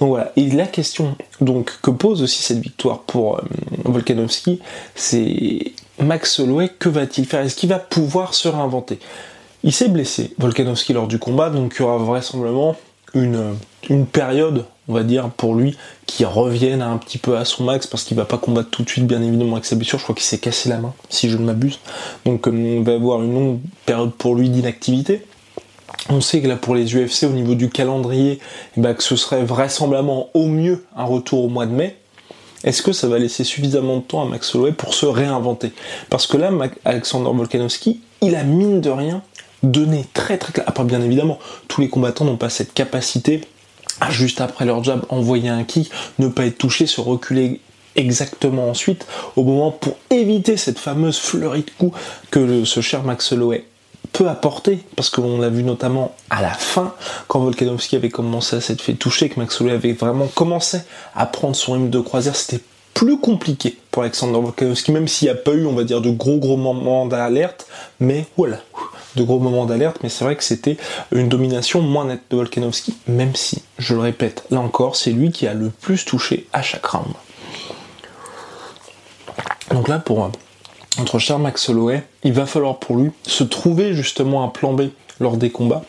Donc 0.00 0.10
voilà, 0.10 0.32
et 0.36 0.48
la 0.50 0.66
question 0.66 1.16
donc 1.40 1.80
que 1.82 1.90
pose 1.90 2.22
aussi 2.22 2.42
cette 2.42 2.60
victoire 2.60 3.00
pour 3.00 3.38
euh, 3.38 3.42
Volkanovski, 3.84 4.60
c'est 4.94 5.72
Max 6.00 6.40
Holloway, 6.40 6.70
que 6.78 6.88
va-t-il 6.88 7.26
faire? 7.26 7.40
Est-ce 7.40 7.56
qu'il 7.56 7.68
va 7.68 7.78
pouvoir 7.78 8.34
se 8.34 8.48
réinventer? 8.48 8.98
Il 9.64 9.72
s'est 9.72 9.88
blessé, 9.88 10.34
Volkanovski, 10.38 10.92
lors 10.92 11.06
du 11.06 11.18
combat, 11.18 11.50
donc 11.50 11.74
il 11.78 11.82
y 11.82 11.84
aura 11.84 11.98
vraisemblablement 11.98 12.76
une, 13.14 13.54
une 13.90 14.06
période, 14.06 14.64
on 14.88 14.94
va 14.94 15.04
dire, 15.04 15.28
pour 15.30 15.54
lui, 15.54 15.76
qui 16.06 16.24
revienne 16.24 16.82
un 16.82 16.96
petit 16.96 17.18
peu 17.18 17.36
à 17.36 17.44
son 17.44 17.64
max, 17.64 17.86
parce 17.86 18.02
qu'il 18.04 18.16
va 18.16 18.24
pas 18.24 18.38
combattre 18.38 18.70
tout 18.70 18.82
de 18.82 18.88
suite, 18.88 19.06
bien 19.06 19.22
évidemment, 19.22 19.52
avec 19.52 19.66
sa 19.66 19.76
blessure. 19.76 19.98
Je 19.98 20.04
crois 20.04 20.14
qu'il 20.14 20.24
s'est 20.24 20.38
cassé 20.38 20.68
la 20.68 20.78
main, 20.78 20.94
si 21.10 21.30
je 21.30 21.36
ne 21.36 21.44
m'abuse. 21.44 21.78
Donc 22.24 22.48
euh, 22.48 22.78
on 22.78 22.82
va 22.82 22.94
avoir 22.94 23.22
une 23.22 23.34
longue 23.34 23.58
période 23.86 24.12
pour 24.12 24.34
lui 24.34 24.48
d'inactivité. 24.48 25.24
On 26.08 26.20
sait 26.20 26.40
que 26.40 26.48
là 26.48 26.56
pour 26.56 26.74
les 26.74 26.94
UFC 26.94 27.24
au 27.24 27.32
niveau 27.32 27.54
du 27.54 27.68
calendrier, 27.70 28.40
eh 28.76 28.80
ben, 28.80 28.94
que 28.94 29.02
ce 29.02 29.16
serait 29.16 29.44
vraisemblablement 29.44 30.28
au 30.34 30.46
mieux 30.46 30.84
un 30.96 31.04
retour 31.04 31.44
au 31.44 31.48
mois 31.48 31.66
de 31.66 31.72
mai. 31.72 31.96
Est-ce 32.64 32.82
que 32.82 32.92
ça 32.92 33.08
va 33.08 33.18
laisser 33.18 33.44
suffisamment 33.44 33.96
de 33.96 34.02
temps 34.02 34.22
à 34.22 34.24
Max 34.24 34.54
Holloway 34.54 34.72
pour 34.72 34.94
se 34.94 35.06
réinventer? 35.06 35.72
Parce 36.10 36.26
que 36.26 36.36
là, 36.36 36.50
Alexander 36.84 37.30
Volkanovski, 37.32 38.00
il 38.20 38.36
a 38.36 38.44
mine 38.44 38.80
de 38.80 38.90
rien 38.90 39.22
donné 39.62 40.04
très 40.12 40.38
très 40.38 40.52
clair. 40.52 40.64
Après 40.68 40.84
bien 40.84 41.00
évidemment, 41.02 41.38
tous 41.68 41.80
les 41.80 41.88
combattants 41.88 42.24
n'ont 42.24 42.36
pas 42.36 42.50
cette 42.50 42.72
capacité 42.72 43.42
à 44.00 44.10
juste 44.10 44.40
après 44.40 44.64
leur 44.64 44.82
jab 44.82 45.04
envoyer 45.08 45.48
un 45.48 45.64
kick, 45.64 45.90
ne 46.18 46.28
pas 46.28 46.46
être 46.46 46.58
touché, 46.58 46.86
se 46.86 47.00
reculer 47.00 47.60
exactement 47.94 48.68
ensuite 48.68 49.06
au 49.36 49.44
moment 49.44 49.70
pour 49.70 49.96
éviter 50.10 50.56
cette 50.56 50.78
fameuse 50.78 51.18
fleurie 51.18 51.62
de 51.62 51.70
coups 51.78 51.98
que 52.30 52.64
ce 52.64 52.80
cher 52.80 53.02
Max 53.02 53.32
Holloway 53.32 53.64
peut 54.12 54.28
apporter, 54.28 54.80
parce 54.96 55.10
qu'on 55.10 55.38
l'a 55.38 55.48
vu 55.48 55.62
notamment 55.62 56.14
à 56.30 56.42
la 56.42 56.52
fin, 56.52 56.94
quand 57.28 57.40
Volkanovski 57.40 57.96
avait 57.96 58.10
commencé 58.10 58.56
à 58.56 58.60
s'être 58.60 58.82
fait 58.82 58.94
toucher, 58.94 59.28
que 59.28 59.40
Max 59.40 59.60
avait 59.60 59.92
vraiment 59.92 60.26
commencé 60.26 60.78
à 61.14 61.26
prendre 61.26 61.56
son 61.56 61.72
rythme 61.72 61.90
de 61.90 62.00
croisière, 62.00 62.36
c'était 62.36 62.62
plus 62.94 63.18
compliqué 63.18 63.78
pour 63.90 64.02
Alexander 64.02 64.38
Volkanovski, 64.38 64.92
même 64.92 65.08
s'il 65.08 65.26
n'y 65.26 65.32
a 65.32 65.34
pas 65.34 65.52
eu, 65.52 65.66
on 65.66 65.72
va 65.72 65.84
dire, 65.84 66.00
de 66.00 66.10
gros 66.10 66.38
gros 66.38 66.56
moments 66.58 67.06
d'alerte, 67.06 67.66
mais 68.00 68.26
voilà, 68.36 68.58
de 69.16 69.22
gros 69.22 69.38
moments 69.38 69.64
d'alerte, 69.64 69.98
mais 70.02 70.08
c'est 70.08 70.24
vrai 70.24 70.36
que 70.36 70.44
c'était 70.44 70.76
une 71.10 71.28
domination 71.28 71.80
moins 71.80 72.04
nette 72.04 72.22
de 72.30 72.36
Volkanovski, 72.36 72.94
même 73.06 73.34
si, 73.34 73.62
je 73.78 73.94
le 73.94 74.00
répète, 74.00 74.44
là 74.50 74.60
encore, 74.60 74.96
c'est 74.96 75.10
lui 75.10 75.30
qui 75.30 75.46
a 75.46 75.54
le 75.54 75.70
plus 75.70 76.04
touché 76.04 76.46
à 76.52 76.62
chaque 76.62 76.84
round. 76.84 77.14
Donc 79.70 79.88
là, 79.88 79.98
pour 79.98 80.30
entre 80.98 81.18
cher 81.18 81.38
Max 81.38 81.68
Holloway, 81.68 82.02
il 82.22 82.32
va 82.32 82.46
falloir 82.46 82.78
pour 82.78 82.96
lui 82.96 83.10
se 83.26 83.44
trouver 83.44 83.94
justement 83.94 84.44
un 84.44 84.48
plan 84.48 84.72
B 84.72 84.88
lors 85.20 85.36
des 85.36 85.50
combats 85.50 85.82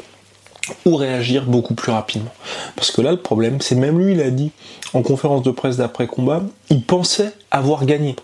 ou 0.85 0.95
réagir 0.95 1.45
beaucoup 1.45 1.73
plus 1.73 1.91
rapidement. 1.91 2.31
Parce 2.75 2.91
que 2.91 3.01
là, 3.01 3.11
le 3.11 3.17
problème, 3.17 3.59
c'est 3.59 3.75
même 3.75 3.99
lui, 3.99 4.13
il 4.13 4.21
a 4.21 4.29
dit 4.29 4.51
en 4.93 5.01
conférence 5.01 5.43
de 5.43 5.51
presse 5.51 5.77
d'après-combat, 5.77 6.43
il 6.69 6.83
pensait 6.83 7.33
avoir 7.51 7.85
gagné. 7.85 8.15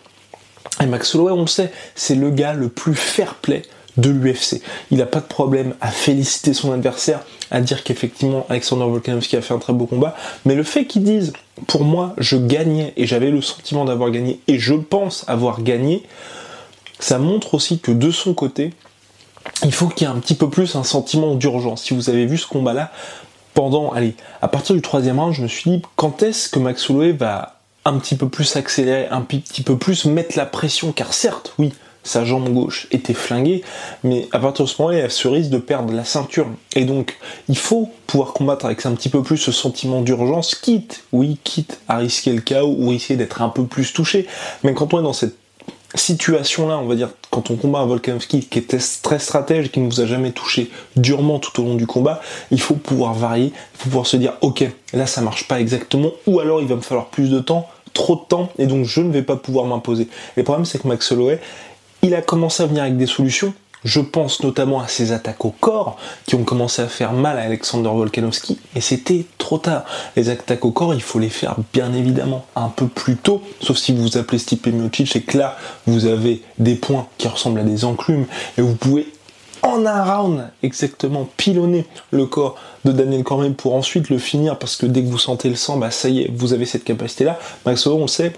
Et 0.81 0.85
Max 0.85 1.13
Holloway, 1.13 1.33
on 1.33 1.41
le 1.41 1.47
sait, 1.47 1.71
c'est 1.95 2.15
le 2.15 2.29
gars 2.29 2.53
le 2.53 2.69
plus 2.69 2.95
fair-play 2.95 3.63
de 3.97 4.09
l'UFC. 4.09 4.61
Il 4.91 4.97
n'a 4.97 5.05
pas 5.05 5.19
de 5.19 5.25
problème 5.25 5.75
à 5.81 5.89
féliciter 5.89 6.53
son 6.53 6.71
adversaire, 6.71 7.21
à 7.51 7.59
dire 7.59 7.83
qu'effectivement 7.83 8.45
Alexander 8.49 8.85
Volkanovski 8.85 9.35
a 9.35 9.41
fait 9.41 9.53
un 9.53 9.59
très 9.59 9.73
beau 9.73 9.85
combat, 9.85 10.15
mais 10.45 10.55
le 10.55 10.63
fait 10.63 10.85
qu'il 10.85 11.03
dise 11.03 11.33
pour 11.67 11.83
moi 11.83 12.13
je 12.17 12.37
gagnais 12.37 12.93
et 12.95 13.05
j'avais 13.05 13.31
le 13.31 13.41
sentiment 13.41 13.83
d'avoir 13.83 14.11
gagné 14.11 14.39
et 14.47 14.59
je 14.59 14.75
pense 14.75 15.25
avoir 15.27 15.61
gagné, 15.63 16.03
ça 16.99 17.17
montre 17.17 17.53
aussi 17.53 17.79
que 17.79 17.91
de 17.91 18.11
son 18.11 18.33
côté, 18.33 18.73
il 19.63 19.73
faut 19.73 19.87
qu'il 19.87 20.07
y 20.07 20.09
ait 20.09 20.13
un 20.13 20.19
petit 20.19 20.35
peu 20.35 20.49
plus 20.49 20.75
un 20.75 20.83
sentiment 20.83 21.35
d'urgence. 21.35 21.83
Si 21.83 21.93
vous 21.93 22.09
avez 22.09 22.25
vu 22.25 22.37
ce 22.37 22.47
combat-là, 22.47 22.91
pendant, 23.53 23.91
allez, 23.91 24.15
à 24.41 24.47
partir 24.47 24.75
du 24.75 24.81
troisième 24.81 25.19
round, 25.19 25.33
je 25.33 25.41
me 25.41 25.47
suis 25.47 25.71
dit, 25.71 25.81
quand 25.95 26.23
est-ce 26.23 26.49
que 26.49 26.59
Max 26.59 26.89
Holloway 26.89 27.13
va 27.13 27.59
un 27.85 27.97
petit 27.97 28.15
peu 28.15 28.29
plus 28.29 28.55
accélérer, 28.55 29.07
un 29.09 29.21
petit 29.21 29.63
peu 29.63 29.77
plus 29.77 30.05
mettre 30.05 30.37
la 30.37 30.45
pression, 30.45 30.91
car 30.91 31.13
certes, 31.13 31.53
oui, 31.57 31.73
sa 32.03 32.23
jambe 32.23 32.49
gauche 32.53 32.87
était 32.91 33.13
flinguée, 33.13 33.63
mais 34.03 34.27
à 34.31 34.39
partir 34.39 34.65
de 34.65 34.69
ce 34.69 34.81
moment-là, 34.81 34.99
il 34.99 35.05
a 35.05 35.09
ce 35.09 35.27
risque 35.27 35.49
de 35.49 35.57
perdre 35.57 35.93
la 35.93 36.05
ceinture. 36.05 36.47
Et 36.75 36.85
donc, 36.85 37.17
il 37.49 37.57
faut 37.57 37.91
pouvoir 38.07 38.33
combattre 38.33 38.65
avec 38.65 38.85
un 38.85 38.93
petit 38.93 39.09
peu 39.09 39.21
plus 39.21 39.37
ce 39.37 39.51
sentiment 39.51 40.01
d'urgence, 40.01 40.55
quitte, 40.55 41.03
oui, 41.11 41.37
quitte 41.43 41.79
à 41.87 41.97
risquer 41.97 42.31
le 42.31 42.41
chaos 42.41 42.75
ou 42.77 42.89
risquer 42.89 43.15
d'être 43.15 43.41
un 43.41 43.49
peu 43.49 43.65
plus 43.65 43.93
touché. 43.93 44.27
Mais 44.63 44.73
quand 44.73 44.93
on 44.93 44.99
est 44.99 45.03
dans 45.03 45.13
cette 45.13 45.38
situation-là, 45.95 46.77
on 46.77 46.85
va 46.85 46.95
dire, 46.95 47.09
quand 47.31 47.49
on 47.49 47.55
combat 47.55 47.79
un 47.79 47.85
Volkanovski 47.85 48.41
qui 48.41 48.59
était 48.59 48.79
très 49.01 49.19
stratège, 49.19 49.71
qui 49.71 49.79
ne 49.79 49.89
vous 49.89 50.01
a 50.01 50.05
jamais 50.05 50.31
touché 50.31 50.69
durement 50.95 51.39
tout 51.39 51.61
au 51.61 51.65
long 51.65 51.75
du 51.75 51.87
combat, 51.87 52.21
il 52.51 52.61
faut 52.61 52.75
pouvoir 52.75 53.13
varier, 53.13 53.47
il 53.47 53.77
faut 53.77 53.89
pouvoir 53.89 54.05
se 54.05 54.17
dire, 54.17 54.33
ok, 54.41 54.65
là 54.93 55.07
ça 55.07 55.21
marche 55.21 55.47
pas 55.47 55.59
exactement, 55.59 56.11
ou 56.27 56.39
alors 56.39 56.61
il 56.61 56.67
va 56.67 56.75
me 56.75 56.81
falloir 56.81 57.07
plus 57.07 57.29
de 57.29 57.39
temps, 57.39 57.67
trop 57.93 58.15
de 58.15 58.21
temps, 58.27 58.51
et 58.59 58.67
donc 58.67 58.85
je 58.85 59.01
ne 59.01 59.11
vais 59.11 59.23
pas 59.23 59.35
pouvoir 59.35 59.65
m'imposer. 59.65 60.07
le 60.35 60.43
problème, 60.43 60.65
c'est 60.65 60.81
que 60.81 60.87
Max 60.87 61.11
Holloway, 61.11 61.39
il 62.01 62.13
a 62.13 62.21
commencé 62.21 62.63
à 62.63 62.65
venir 62.67 62.83
avec 62.83 62.97
des 62.97 63.07
solutions, 63.07 63.53
je 63.83 63.99
pense 63.99 64.43
notamment 64.43 64.81
à 64.81 64.87
ses 64.87 65.11
attaques 65.11 65.45
au 65.45 65.51
corps 65.51 65.97
qui 66.25 66.35
ont 66.35 66.43
commencé 66.43 66.81
à 66.81 66.87
faire 66.87 67.13
mal 67.13 67.37
à 67.37 67.43
Alexander 67.43 67.89
Volkanovski 67.89 68.59
et 68.75 68.81
c'était 68.81 69.25
trop 69.37 69.57
tard. 69.57 69.85
Les 70.15 70.29
attaques 70.29 70.65
au 70.65 70.71
corps, 70.71 70.93
il 70.93 71.01
faut 71.01 71.19
les 71.19 71.29
faire 71.29 71.55
bien 71.73 71.93
évidemment 71.93 72.45
un 72.55 72.69
peu 72.69 72.87
plus 72.87 73.15
tôt, 73.15 73.41
sauf 73.61 73.77
si 73.77 73.93
vous 73.93 74.03
vous 74.03 74.17
appelez 74.17 74.39
Stipe 74.39 74.67
Miocic 74.67 75.15
et 75.15 75.21
que 75.21 75.37
là 75.37 75.57
vous 75.87 76.05
avez 76.05 76.41
des 76.57 76.75
points 76.75 77.07
qui 77.17 77.27
ressemblent 77.27 77.59
à 77.59 77.63
des 77.63 77.85
enclumes 77.85 78.25
et 78.57 78.61
vous 78.61 78.75
pouvez 78.75 79.11
en 79.61 79.85
un 79.85 80.03
round 80.03 80.49
exactement 80.63 81.27
pilonner 81.37 81.85
le 82.11 82.25
corps 82.25 82.55
de 82.85 82.91
Daniel 82.91 83.23
Cormier 83.23 83.49
pour 83.49 83.75
ensuite 83.75 84.09
le 84.09 84.17
finir 84.17 84.57
parce 84.57 84.75
que 84.75 84.85
dès 84.85 85.01
que 85.01 85.07
vous 85.07 85.17
sentez 85.17 85.49
le 85.49 85.55
sang, 85.55 85.77
bah 85.77 85.91
ça 85.91 86.09
y 86.09 86.21
est, 86.21 86.31
vous 86.33 86.53
avez 86.53 86.65
cette 86.65 86.83
capacité 86.83 87.25
là. 87.25 87.37
Max 87.65 87.85
on 87.87 88.01
le 88.01 88.07
sait, 88.07 88.33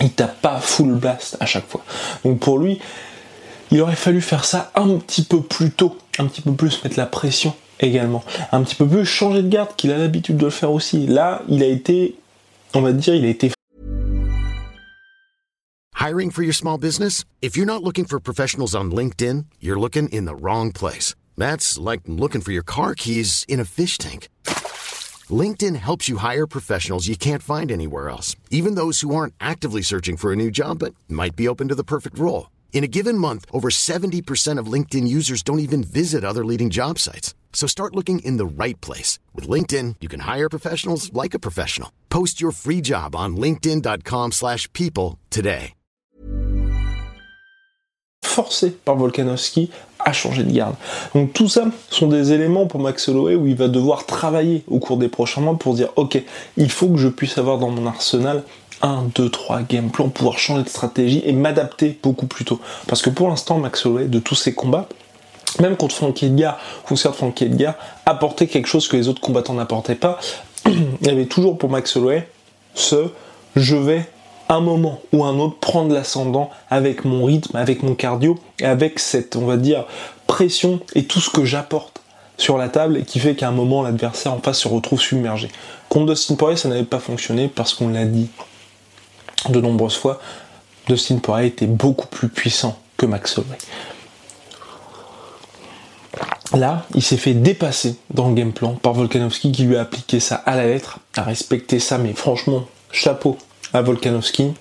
il 0.00 0.10
tape 0.10 0.40
pas 0.40 0.58
full 0.58 0.94
blast 0.94 1.36
à 1.40 1.46
chaque 1.46 1.68
fois. 1.68 1.82
Donc 2.24 2.38
pour 2.40 2.58
lui, 2.58 2.80
il 3.70 3.80
aurait 3.80 3.96
fallu 3.96 4.20
faire 4.20 4.44
ça 4.44 4.70
un 4.74 4.96
petit 4.98 5.22
peu 5.22 5.40
plus 5.40 5.70
tôt, 5.70 5.96
un 6.18 6.26
petit 6.26 6.42
peu 6.42 6.52
plus 6.52 6.82
mettre 6.84 6.98
la 6.98 7.06
pression 7.06 7.54
également, 7.80 8.24
un 8.52 8.62
petit 8.62 8.74
peu 8.74 8.86
plus 8.86 9.04
changer 9.04 9.42
de 9.42 9.48
garde 9.48 9.76
qu'il 9.76 9.92
a 9.92 9.98
l'habitude 9.98 10.36
de 10.36 10.44
le 10.44 10.50
faire 10.50 10.72
aussi. 10.72 11.06
Là, 11.06 11.42
il 11.48 11.62
a 11.62 11.66
été, 11.66 12.16
on 12.74 12.80
va 12.80 12.92
dire, 12.92 13.14
il 13.14 13.24
a 13.24 13.28
été 13.28 13.50
Hiring 16.06 16.30
for 16.30 16.44
your 16.44 16.54
small 16.54 16.78
business? 16.78 17.24
If 17.42 17.56
you're 17.56 17.66
not 17.66 17.82
looking 17.82 18.04
for 18.04 18.20
professionals 18.20 18.76
on 18.76 18.92
LinkedIn, 18.92 19.46
you're 19.60 19.80
looking 19.80 20.08
in 20.10 20.24
the 20.24 20.36
wrong 20.36 20.70
place. 20.70 21.16
That's 21.36 21.78
like 21.78 22.02
looking 22.06 22.42
for 22.42 22.52
your 22.52 22.62
car 22.62 22.94
keys 22.94 23.44
in 23.48 23.58
a 23.58 23.64
fish 23.64 23.98
tank. 23.98 24.28
LinkedIn 25.28 25.74
helps 25.74 26.08
you 26.08 26.18
hire 26.18 26.46
professionals 26.46 27.08
you 27.08 27.16
can't 27.16 27.42
find 27.42 27.72
anywhere 27.72 28.08
else, 28.08 28.36
even 28.50 28.76
those 28.76 29.00
who 29.00 29.16
aren't 29.16 29.34
actively 29.40 29.82
searching 29.82 30.16
for 30.16 30.32
a 30.32 30.36
new 30.36 30.50
job 30.50 30.78
but 30.78 30.94
might 31.08 31.34
be 31.34 31.48
open 31.48 31.66
to 31.68 31.74
the 31.74 31.82
perfect 31.82 32.18
role. 32.18 32.50
In 32.72 32.84
a 32.84 32.92
given 32.98 33.16
month, 33.16 33.46
over 33.52 33.70
70% 33.70 34.60
of 34.60 34.72
LinkedIn 34.72 35.08
users 35.08 35.42
don't 35.42 35.60
even 35.60 35.82
visit 35.82 36.24
other 36.24 36.44
leading 36.44 36.68
job 36.68 36.98
sites. 36.98 37.34
So 37.54 37.66
start 37.66 37.96
looking 37.96 38.18
in 38.18 38.36
the 38.36 38.44
right 38.44 38.78
place. 38.82 39.18
With 39.34 39.48
LinkedIn, 39.48 39.96
you 40.02 40.08
can 40.08 40.20
hire 40.20 40.50
professionals 40.50 41.10
like 41.14 41.32
a 41.34 41.40
professional. 41.40 41.90
Post 42.10 42.38
your 42.38 42.52
free 42.52 42.82
job 42.82 43.16
on 43.16 43.36
linkedin.com 43.36 44.32
slash 44.32 44.70
people 44.74 45.18
today. 45.30 45.72
Forcé 48.22 48.70
par 48.84 48.96
Volkanovski 48.96 49.70
à 49.98 50.12
changer 50.12 50.44
de 50.44 50.52
garde. 50.52 50.76
Donc 51.14 51.32
tout 51.32 51.48
ça 51.48 51.64
sont 51.90 52.08
des 52.08 52.32
éléments 52.32 52.66
pour 52.66 52.80
Max 52.80 53.08
Holloway 53.08 53.34
où 53.34 53.46
il 53.46 53.56
va 53.56 53.68
devoir 53.68 54.04
travailler 54.04 54.62
au 54.68 54.78
cours 54.78 54.98
des 54.98 55.08
prochains 55.08 55.40
mois 55.40 55.58
pour 55.58 55.74
dire 55.74 55.88
ok, 55.96 56.22
il 56.56 56.70
faut 56.70 56.88
que 56.88 56.98
je 56.98 57.08
puisse 57.08 57.38
avoir 57.38 57.58
dans 57.58 57.70
mon 57.70 57.86
arsenal 57.86 58.44
1, 58.82 59.10
2, 59.14 59.30
3 59.30 59.62
game 59.62 59.90
plan, 59.90 60.08
pouvoir 60.08 60.38
changer 60.38 60.62
de 60.62 60.68
stratégie 60.68 61.22
et 61.24 61.32
m'adapter 61.32 61.98
beaucoup 62.02 62.26
plus 62.26 62.44
tôt. 62.44 62.60
Parce 62.86 63.02
que 63.02 63.10
pour 63.10 63.28
l'instant, 63.28 63.58
Max 63.58 63.86
Holloway, 63.86 64.06
de 64.06 64.18
tous 64.18 64.34
ses 64.34 64.54
combats, 64.54 64.88
même 65.60 65.76
contre 65.76 65.94
Frankie 65.94 66.26
Edgar, 66.26 66.58
ou 66.90 66.96
certes 66.96 67.16
Frankie 67.16 67.44
Edgar, 67.44 67.74
apportait 68.04 68.46
quelque 68.46 68.68
chose 68.68 68.88
que 68.88 68.96
les 68.96 69.08
autres 69.08 69.20
combattants 69.20 69.54
n'apportaient 69.54 69.94
pas. 69.94 70.18
Il 70.66 71.06
y 71.06 71.10
avait 71.10 71.26
toujours 71.26 71.56
pour 71.56 71.70
Max 71.70 71.96
Holloway 71.96 72.28
ce 72.74 73.08
je 73.56 73.74
vais 73.74 74.06
un 74.48 74.60
moment 74.60 75.00
ou 75.12 75.24
un 75.24 75.38
autre 75.38 75.56
prendre 75.58 75.92
l'ascendant 75.92 76.50
avec 76.70 77.04
mon 77.04 77.24
rythme, 77.24 77.56
avec 77.56 77.82
mon 77.82 77.94
cardio 77.94 78.38
et 78.60 78.66
avec 78.66 78.98
cette, 78.98 79.34
on 79.34 79.46
va 79.46 79.56
dire, 79.56 79.86
pression 80.26 80.80
et 80.94 81.04
tout 81.04 81.20
ce 81.20 81.30
que 81.30 81.44
j'apporte 81.44 82.00
sur 82.36 82.58
la 82.58 82.68
table 82.68 82.98
et 82.98 83.02
qui 83.02 83.18
fait 83.18 83.34
qu'à 83.34 83.48
un 83.48 83.52
moment 83.52 83.82
l'adversaire 83.82 84.32
en 84.32 84.40
face 84.40 84.58
se 84.58 84.68
retrouve 84.68 85.00
submergé. 85.00 85.48
Contre 85.88 86.12
Dustin 86.12 86.34
Poirier, 86.34 86.56
ça 86.56 86.68
n'avait 86.68 86.84
pas 86.84 86.98
fonctionné 86.98 87.48
parce 87.48 87.74
qu'on 87.74 87.88
l'a 87.88 88.04
dit 88.04 88.28
de 89.48 89.60
nombreuses 89.60 89.96
fois, 89.96 90.20
Dustin 90.88 91.18
Poirier 91.18 91.48
était 91.48 91.66
beaucoup 91.66 92.06
plus 92.06 92.28
puissant 92.28 92.78
que 92.96 93.06
Max 93.06 93.38
Holloway. 93.38 93.58
Là, 96.54 96.86
il 96.94 97.02
s'est 97.02 97.16
fait 97.16 97.34
dépasser 97.34 97.96
dans 98.14 98.28
le 98.28 98.34
game 98.34 98.52
plan 98.52 98.74
par 98.74 98.94
Volkanovski 98.94 99.52
qui 99.52 99.64
lui 99.64 99.76
a 99.76 99.82
appliqué 99.82 100.20
ça 100.20 100.36
à 100.36 100.56
la 100.56 100.66
lettre, 100.66 101.00
a 101.16 101.22
respecté 101.22 101.80
ça, 101.80 101.98
mais 101.98 102.12
franchement, 102.14 102.66
chapeau 102.92 103.36
à 103.72 103.82
Volkanovski. 103.82 104.54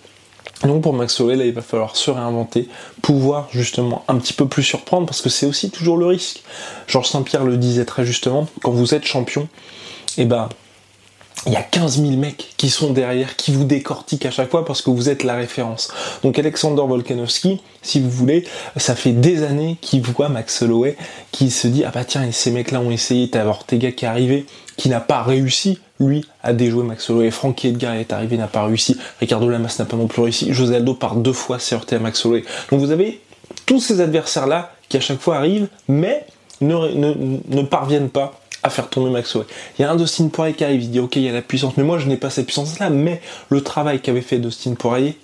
Donc 0.64 0.82
pour 0.82 0.94
Max 0.94 1.20
Holloway, 1.20 1.36
là, 1.36 1.46
il 1.46 1.54
va 1.54 1.62
falloir 1.62 1.96
se 1.96 2.10
réinventer, 2.10 2.68
pouvoir 3.02 3.48
justement 3.52 4.04
un 4.08 4.18
petit 4.18 4.34
peu 4.34 4.48
plus 4.48 4.64
surprendre, 4.64 5.06
parce 5.06 5.22
que 5.22 5.30
c'est 5.30 5.46
aussi 5.46 5.70
toujours 5.70 5.98
le 5.98 6.08
risque. 6.08 6.44
Georges 6.88 7.10
Saint-Pierre 7.10 7.44
le 7.44 7.58
disait 7.58 7.86
très 7.86 8.06
justement, 8.06 8.48
quand 8.64 8.72
vous 8.72 8.94
êtes 8.96 9.06
champion, 9.06 9.48
et 10.18 10.24
eh 10.24 10.26
ben 10.26 10.50
il 11.46 11.54
y 11.54 11.56
a 11.56 11.62
15 11.62 12.02
000 12.02 12.18
mecs 12.18 12.54
qui 12.58 12.70
sont 12.70 12.92
derrière, 12.92 13.36
qui 13.36 13.52
vous 13.52 13.66
décortiquent 13.66 14.26
à 14.26 14.32
chaque 14.32 14.50
fois 14.50 14.66
parce 14.66 14.82
que 14.82 14.90
vous 14.90 15.10
êtes 15.10 15.24
la 15.24 15.36
référence. 15.36 15.92
Donc 16.24 16.40
Alexander 16.40 16.82
Volkanovski, 16.88 17.62
si 17.82 18.00
vous 18.00 18.10
voulez, 18.10 18.46
ça 18.78 18.96
fait 18.96 19.12
des 19.12 19.44
années 19.44 19.78
qu'il 19.82 20.02
voit 20.02 20.30
Max 20.30 20.62
Holloway, 20.62 20.98
qui 21.32 21.52
se 21.52 21.68
dit 21.68 21.84
ah 21.84 21.92
bah 21.94 22.04
tiens 22.04 22.32
ces 22.32 22.52
mecs-là 22.52 22.80
ont 22.80 22.90
essayé, 22.92 23.30
t'as 23.30 23.46
Ortega 23.46 23.92
qui 23.92 24.06
est 24.06 24.08
arrivé, 24.08 24.46
qui 24.78 24.90
n'a 24.90 25.00
pas 25.00 25.22
réussi 25.22 25.80
lui 26.00 26.26
à 26.44 26.54
déjouer 26.54 26.84
Max 26.84 27.10
Holloway. 27.10 27.32
Frankie 27.32 27.68
Edgar 27.68 27.94
est 27.94 28.12
arrivé, 28.12 28.38
n'a 28.38 28.48
pas 28.48 28.66
réussi. 28.66 28.98
Ricardo 29.20 29.48
Lamas 29.48 29.76
n'a 29.80 29.86
pas 29.86 29.98
non 29.98 30.08
plus 30.08 30.24
réussi. 30.24 30.52
José 30.52 30.78
Aldo 30.78 30.96
par 30.96 31.16
deux 31.16 31.34
fois 31.34 31.60
s'est 31.60 31.76
heurté 31.76 31.96
à 31.96 32.00
Max 32.00 32.26
Holloway. 32.26 32.44
Donc 32.72 32.80
vous 32.80 32.92
avez 32.92 33.22
tous 33.66 33.80
ces 33.80 34.02
adversaires 34.02 34.48
là 34.48 34.74
qui 34.90 34.98
à 34.98 35.02
chaque 35.02 35.20
fois 35.20 35.38
arrivent, 35.38 35.68
mais 35.88 36.26
ne 36.62 37.62
parviennent 37.62 38.10
pas 38.10 38.40
à 38.66 38.70
faire 38.72 38.90
tomber 38.90 39.12
Max 39.12 39.36
Holloway. 39.36 39.48
Il 39.78 39.84
y 39.84 39.86
a 39.86 39.92
un 39.92 39.96
Dustin 39.96 40.28
Poirier 40.28 40.56
qui 40.56 40.64
arrive, 40.64 40.82
il 40.82 40.90
dit 40.90 41.00
ok 41.00 41.16
il 41.18 41.22
y 41.22 41.30
a 41.30 41.32
la 41.32 41.44
puissance, 41.44 41.78
mais 41.78 41.84
moi 41.84 42.00
je 42.00 42.08
n'ai 42.08 42.18
pas 42.18 42.32
cette 42.32 42.48
puissance 42.48 42.80
là, 42.80 42.90
mais 42.90 43.22
le 43.50 43.62
travail 43.62 44.02
qu'avait 44.02 44.22
fait 44.22 44.40
Dustin 44.40 44.74
Poirier 44.74 45.18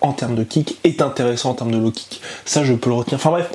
en 0.00 0.12
termes 0.12 0.34
de 0.34 0.42
kick 0.42 0.76
est 0.82 1.00
intéressant 1.00 1.50
en 1.50 1.54
termes 1.54 1.70
de 1.70 1.78
low 1.78 1.92
kick. 1.92 2.20
Ça 2.44 2.64
je 2.64 2.74
peux 2.74 2.90
le 2.90 2.96
retenir. 2.96 3.16
Enfin 3.16 3.30
bref, 3.30 3.52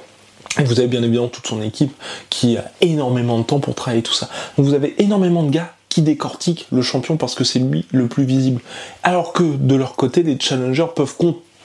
vous 0.64 0.80
avez 0.80 0.88
bien 0.88 1.04
évidemment 1.04 1.28
toute 1.28 1.48
son 1.48 1.62
équipe 1.62 1.94
qui 2.30 2.56
a 2.56 2.72
énormément 2.80 3.38
de 3.38 3.44
temps 3.44 3.60
pour 3.60 3.76
travailler 3.76 4.04
tout 4.04 4.14
ça. 4.14 4.30
Vous 4.58 4.74
avez 4.74 4.96
énormément 5.00 5.44
de 5.44 5.50
gars 5.50 5.74
qui 5.90 6.02
décortiquent 6.02 6.68
le 6.72 6.82
champion 6.82 7.18
parce 7.18 7.36
que 7.36 7.44
c'est 7.44 7.60
lui 7.60 7.86
le 7.92 8.08
plus 8.08 8.24
visible. 8.24 8.62
Alors 9.04 9.34
que 9.34 9.44
de 9.44 9.76
leur 9.76 9.98
côté, 9.98 10.24
les 10.24 10.40
challengers 10.40 10.88
peuvent 10.96 11.16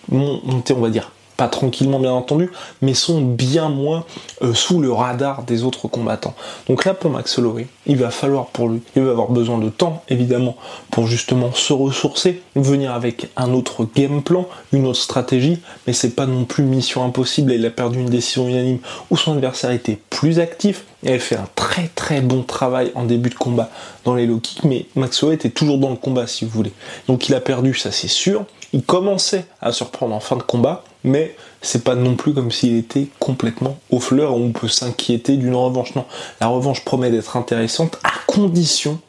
monter, 0.08 0.72
on 0.72 0.80
va 0.80 0.90
dire, 0.90 1.12
pas 1.40 1.48
tranquillement 1.48 1.98
bien 1.98 2.12
entendu, 2.12 2.50
mais 2.82 2.92
sont 2.92 3.22
bien 3.22 3.70
moins 3.70 4.04
euh, 4.42 4.52
sous 4.52 4.78
le 4.78 4.92
radar 4.92 5.42
des 5.44 5.62
autres 5.62 5.88
combattants. 5.88 6.34
Donc 6.68 6.84
là 6.84 6.92
pour 6.92 7.10
Max 7.10 7.38
Holloway, 7.38 7.66
il 7.86 7.96
va 7.96 8.10
falloir 8.10 8.48
pour 8.48 8.68
lui, 8.68 8.82
il 8.94 9.00
va 9.00 9.12
avoir 9.12 9.30
besoin 9.30 9.56
de 9.56 9.70
temps 9.70 10.02
évidemment 10.10 10.54
pour 10.90 11.06
justement 11.06 11.50
se 11.54 11.72
ressourcer, 11.72 12.42
venir 12.56 12.92
avec 12.92 13.30
un 13.38 13.54
autre 13.54 13.86
game 13.96 14.22
plan, 14.22 14.46
une 14.74 14.86
autre 14.86 15.00
stratégie, 15.00 15.62
mais 15.86 15.94
c'est 15.94 16.14
pas 16.14 16.26
non 16.26 16.44
plus 16.44 16.62
mission 16.62 17.02
impossible 17.06 17.52
et 17.52 17.54
il 17.54 17.64
a 17.64 17.70
perdu 17.70 18.00
une 18.00 18.10
décision 18.10 18.46
unanime 18.46 18.80
où 19.10 19.16
son 19.16 19.32
adversaire 19.32 19.70
était 19.70 19.98
plus 20.10 20.40
actif 20.40 20.84
et 21.04 21.12
elle 21.12 21.20
fait 21.20 21.36
un 21.36 21.48
très 21.56 21.88
très 21.88 22.20
bon 22.20 22.42
travail 22.42 22.92
en 22.94 23.04
début 23.04 23.30
de 23.30 23.34
combat 23.34 23.70
dans 24.04 24.14
les 24.14 24.26
low 24.26 24.40
kicks, 24.40 24.64
mais 24.64 24.84
Max 24.94 25.22
Holloway 25.22 25.36
était 25.36 25.48
toujours 25.48 25.78
dans 25.78 25.88
le 25.88 25.96
combat 25.96 26.26
si 26.26 26.44
vous 26.44 26.50
voulez. 26.50 26.72
Donc 27.08 27.30
il 27.30 27.34
a 27.34 27.40
perdu, 27.40 27.72
ça 27.72 27.90
c'est 27.90 28.08
sûr. 28.08 28.44
Il 28.72 28.82
commençait 28.82 29.46
à 29.60 29.72
surprendre 29.72 30.14
en 30.14 30.20
fin 30.20 30.36
de 30.36 30.42
combat, 30.42 30.84
mais 31.04 31.36
c'est 31.62 31.84
pas 31.84 31.94
non 31.94 32.16
plus 32.16 32.34
comme 32.34 32.50
s'il 32.50 32.76
était 32.76 33.08
complètement 33.18 33.78
au 33.90 34.00
fleur 34.00 34.36
où 34.36 34.40
on 34.40 34.52
peut 34.52 34.68
s'inquiéter 34.68 35.36
d'une 35.36 35.54
revanche. 35.54 35.94
Non, 35.94 36.04
la 36.40 36.48
revanche 36.48 36.84
promet 36.84 37.10
d'être 37.10 37.36
intéressante 37.36 37.98
à 38.04 38.12
condition 38.26 39.00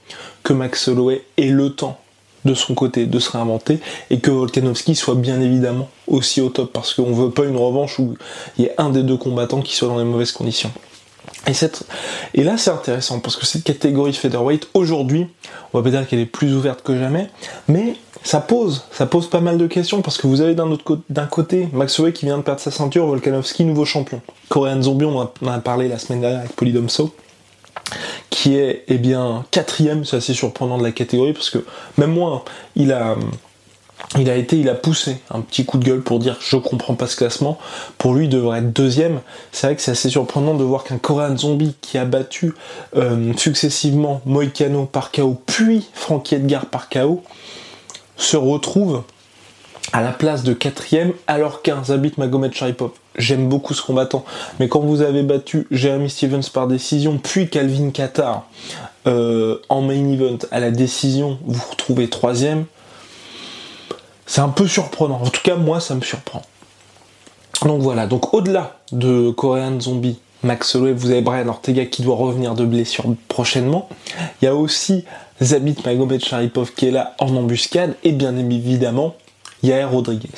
que 0.43 0.53
Max 0.53 0.87
Holloway 0.87 1.23
ait 1.37 1.47
le 1.47 1.71
temps 1.71 1.99
de 2.45 2.53
son 2.53 2.73
côté 2.73 3.05
de 3.05 3.19
se 3.19 3.31
réinventer 3.31 3.79
et 4.09 4.19
que 4.19 4.31
Volkanovski 4.31 4.95
soit 4.95 5.15
bien 5.15 5.39
évidemment 5.41 5.89
aussi 6.07 6.41
au 6.41 6.49
top 6.49 6.73
parce 6.73 6.93
qu'on 6.93 7.13
veut 7.13 7.29
pas 7.29 7.45
une 7.45 7.57
revanche 7.57 7.99
où 7.99 8.15
il 8.57 8.63
y 8.63 8.67
ait 8.67 8.73
un 8.77 8.89
des 8.89 9.03
deux 9.03 9.17
combattants 9.17 9.61
qui 9.61 9.75
soit 9.75 9.87
dans 9.87 9.99
les 9.99 10.05
mauvaises 10.05 10.31
conditions. 10.31 10.71
Et, 11.47 12.43
là 12.43 12.57
c'est 12.57 12.69
intéressant 12.69 13.19
parce 13.19 13.35
que 13.35 13.45
cette 13.45 13.63
catégorie 13.63 14.13
featherweight 14.13 14.67
aujourd'hui, 14.73 15.27
on 15.73 15.79
va 15.79 15.83
pas 15.83 15.89
dire 15.89 16.07
qu'elle 16.07 16.19
est 16.19 16.25
plus 16.27 16.55
ouverte 16.55 16.83
que 16.83 16.97
jamais, 16.97 17.29
mais 17.67 17.95
ça 18.23 18.39
pose, 18.39 18.85
ça 18.91 19.07
pose 19.07 19.27
pas 19.27 19.41
mal 19.41 19.57
de 19.57 19.65
questions 19.65 20.01
parce 20.01 20.17
que 20.19 20.27
vous 20.27 20.41
avez 20.41 20.55
d'un 20.55 21.25
côté 21.25 21.67
Max 21.73 21.97
Holloway 21.99 22.13
qui 22.13 22.25
vient 22.25 22.37
de 22.37 22.43
perdre 22.43 22.61
sa 22.61 22.69
ceinture, 22.69 23.07
Volkanovski 23.07 23.65
nouveau 23.65 23.85
champion. 23.85 24.21
Korean 24.49 24.81
Zombie, 24.81 25.05
on 25.05 25.17
en 25.17 25.47
a 25.47 25.59
parlé 25.59 25.87
la 25.87 25.97
semaine 25.97 26.21
dernière 26.21 26.41
avec 26.41 26.55
Polydomso, 26.55 27.13
qui 28.29 28.55
est 28.55 28.83
eh 28.87 28.99
bien 28.99 29.43
quatrième, 29.49 30.05
c'est 30.05 30.17
assez 30.17 30.35
surprenant 30.35 30.77
de 30.77 30.83
la 30.83 30.91
catégorie 30.91 31.33
parce 31.33 31.49
que 31.49 31.65
même 31.97 32.11
moi, 32.11 32.45
il 32.75 32.91
a 32.91 33.15
il 34.17 34.29
a 34.29 34.35
été, 34.35 34.57
il 34.57 34.67
a 34.69 34.75
poussé 34.75 35.17
un 35.29 35.41
petit 35.41 35.65
coup 35.65 35.77
de 35.77 35.85
gueule 35.85 36.01
pour 36.01 36.19
dire 36.19 36.37
je 36.41 36.57
comprends 36.57 36.95
pas 36.95 37.07
ce 37.07 37.15
classement. 37.15 37.57
Pour 37.97 38.13
lui, 38.13 38.25
il 38.25 38.29
devrait 38.29 38.59
être 38.59 38.73
deuxième. 38.73 39.21
C'est 39.51 39.67
vrai 39.67 39.75
que 39.75 39.81
c'est 39.81 39.91
assez 39.91 40.09
surprenant 40.09 40.53
de 40.53 40.63
voir 40.63 40.83
qu'un 40.83 40.97
Korean 40.97 41.37
Zombie 41.37 41.75
qui 41.81 41.97
a 41.97 42.05
battu 42.05 42.53
euh, 42.95 43.33
successivement 43.37 44.21
Moicano 44.25 44.85
par 44.85 45.11
KO, 45.11 45.41
puis 45.45 45.87
Frankie 45.93 46.35
Edgar 46.35 46.65
par 46.65 46.89
KO, 46.89 47.23
se 48.17 48.37
retrouve 48.37 49.03
à 49.93 50.01
la 50.01 50.11
place 50.11 50.43
de 50.43 50.53
quatrième, 50.53 51.13
alors 51.27 51.61
qu'un 51.61 51.83
Zabit 51.83 52.13
Magomed 52.17 52.53
Sharipov. 52.53 52.91
J'aime 53.17 53.49
beaucoup 53.49 53.73
ce 53.73 53.81
combattant, 53.81 54.23
mais 54.59 54.69
quand 54.69 54.79
vous 54.79 55.01
avez 55.01 55.21
battu 55.21 55.67
Jeremy 55.69 56.09
Stevens 56.09 56.49
par 56.53 56.67
décision, 56.67 57.19
puis 57.21 57.49
Calvin 57.49 57.89
Qatar 57.89 58.47
euh, 59.07 59.57
en 59.67 59.81
main 59.81 60.07
event 60.13 60.37
à 60.51 60.61
la 60.61 60.71
décision, 60.71 61.39
vous 61.45 61.55
vous 61.55 61.71
retrouvez 61.71 62.09
troisième, 62.09 62.65
c'est 64.31 64.39
un 64.39 64.47
peu 64.47 64.65
surprenant. 64.65 65.19
En 65.21 65.29
tout 65.29 65.41
cas, 65.43 65.57
moi, 65.57 65.81
ça 65.81 65.93
me 65.93 65.99
surprend. 65.99 66.41
Donc 67.65 67.81
voilà, 67.81 68.07
donc 68.07 68.33
au-delà 68.33 68.77
de 68.93 69.29
Korean 69.29 69.77
Zombie, 69.81 70.19
Max 70.43 70.73
Holloway, 70.73 70.93
vous 70.93 71.11
avez 71.11 71.19
Brian 71.19 71.49
Ortega 71.49 71.85
qui 71.85 72.01
doit 72.01 72.15
revenir 72.15 72.55
de 72.55 72.63
blessure 72.63 73.03
prochainement. 73.27 73.89
Il 74.41 74.45
y 74.45 74.47
a 74.47 74.55
aussi 74.55 75.03
Zabit 75.41 75.75
Magomed 75.85 76.23
Sharipov 76.23 76.71
qui 76.73 76.87
est 76.87 76.91
là 76.91 77.13
en 77.19 77.35
embuscade, 77.35 77.95
et 78.05 78.13
bien 78.13 78.37
évidemment, 78.37 79.15
Yair 79.63 79.91
Rodriguez. 79.91 80.29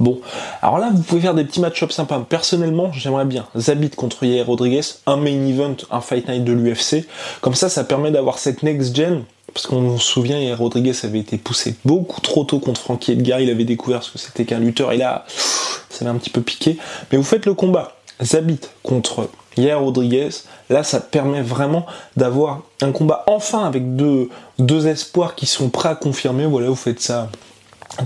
Bon, 0.00 0.18
alors 0.62 0.78
là, 0.78 0.88
vous 0.90 1.02
pouvez 1.02 1.20
faire 1.20 1.34
des 1.34 1.44
petits 1.44 1.60
match-ups 1.60 1.94
sympas. 1.94 2.24
Personnellement, 2.26 2.90
j'aimerais 2.92 3.26
bien 3.26 3.46
Zabit 3.54 3.90
contre 3.90 4.24
Yair 4.24 4.46
Rodriguez, 4.46 4.80
un 5.04 5.18
main 5.18 5.46
event, 5.46 5.76
un 5.90 6.00
fight 6.00 6.26
night 6.26 6.42
de 6.42 6.52
l'UFC. 6.52 7.06
Comme 7.42 7.54
ça, 7.54 7.68
ça 7.68 7.84
permet 7.84 8.12
d'avoir 8.12 8.38
cette 8.38 8.62
next 8.62 8.96
gen. 8.96 9.24
Parce 9.54 9.66
qu'on 9.66 9.98
se 9.98 10.04
souvient, 10.04 10.54
Rodriguez 10.56 10.94
avait 11.04 11.18
été 11.18 11.36
poussé 11.36 11.74
beaucoup 11.84 12.20
trop 12.20 12.44
tôt 12.44 12.58
contre 12.58 12.80
Frankie 12.80 13.12
Edgar. 13.12 13.40
Il 13.40 13.50
avait 13.50 13.64
découvert 13.64 14.02
ce 14.02 14.10
que 14.10 14.18
c'était 14.18 14.44
qu'un 14.44 14.60
lutteur. 14.60 14.92
Et 14.92 14.96
là, 14.96 15.24
ça 15.28 16.04
l'a 16.04 16.10
un 16.10 16.16
petit 16.16 16.30
peu 16.30 16.40
piqué. 16.40 16.78
Mais 17.10 17.18
vous 17.18 17.24
faites 17.24 17.46
le 17.46 17.54
combat. 17.54 17.96
Zabit 18.22 18.60
contre 18.82 19.28
Yair 19.56 19.80
Rodriguez, 19.80 20.30
là 20.70 20.82
ça 20.82 21.00
permet 21.00 21.42
vraiment 21.42 21.86
d'avoir 22.16 22.62
un 22.80 22.92
combat 22.92 23.24
enfin 23.26 23.64
avec 23.64 23.96
deux, 23.96 24.30
deux 24.58 24.86
espoirs 24.86 25.34
qui 25.34 25.46
sont 25.46 25.68
prêts 25.68 25.90
à 25.90 25.94
confirmer. 25.94 26.46
Voilà, 26.46 26.68
vous 26.68 26.74
faites 26.74 27.00
ça 27.00 27.30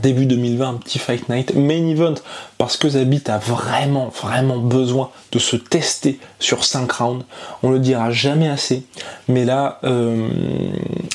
début 0.03 0.27
2020, 0.27 0.69
un 0.69 0.75
petit 0.75 0.99
Fight 0.99 1.29
Night, 1.29 1.55
main 1.55 1.87
event, 1.87 2.15
parce 2.59 2.77
que 2.77 2.89
Zabit 2.89 3.23
a 3.29 3.39
vraiment, 3.39 4.09
vraiment 4.09 4.59
besoin 4.59 5.11
de 5.33 5.39
se 5.39 5.57
tester 5.57 6.19
sur 6.41 6.65
5 6.65 6.91
rounds. 6.91 7.25
On 7.63 7.71
le 7.71 7.79
dira 7.79 8.11
jamais 8.11 8.49
assez, 8.49 8.85
mais 9.29 9.45
là, 9.45 9.79
euh, 9.85 10.29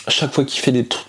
chaque 0.07 0.33
fois 0.33 0.45
qu'il 0.45 0.61
fait 0.61 0.71
des 0.71 0.85
trucs, 0.85 1.07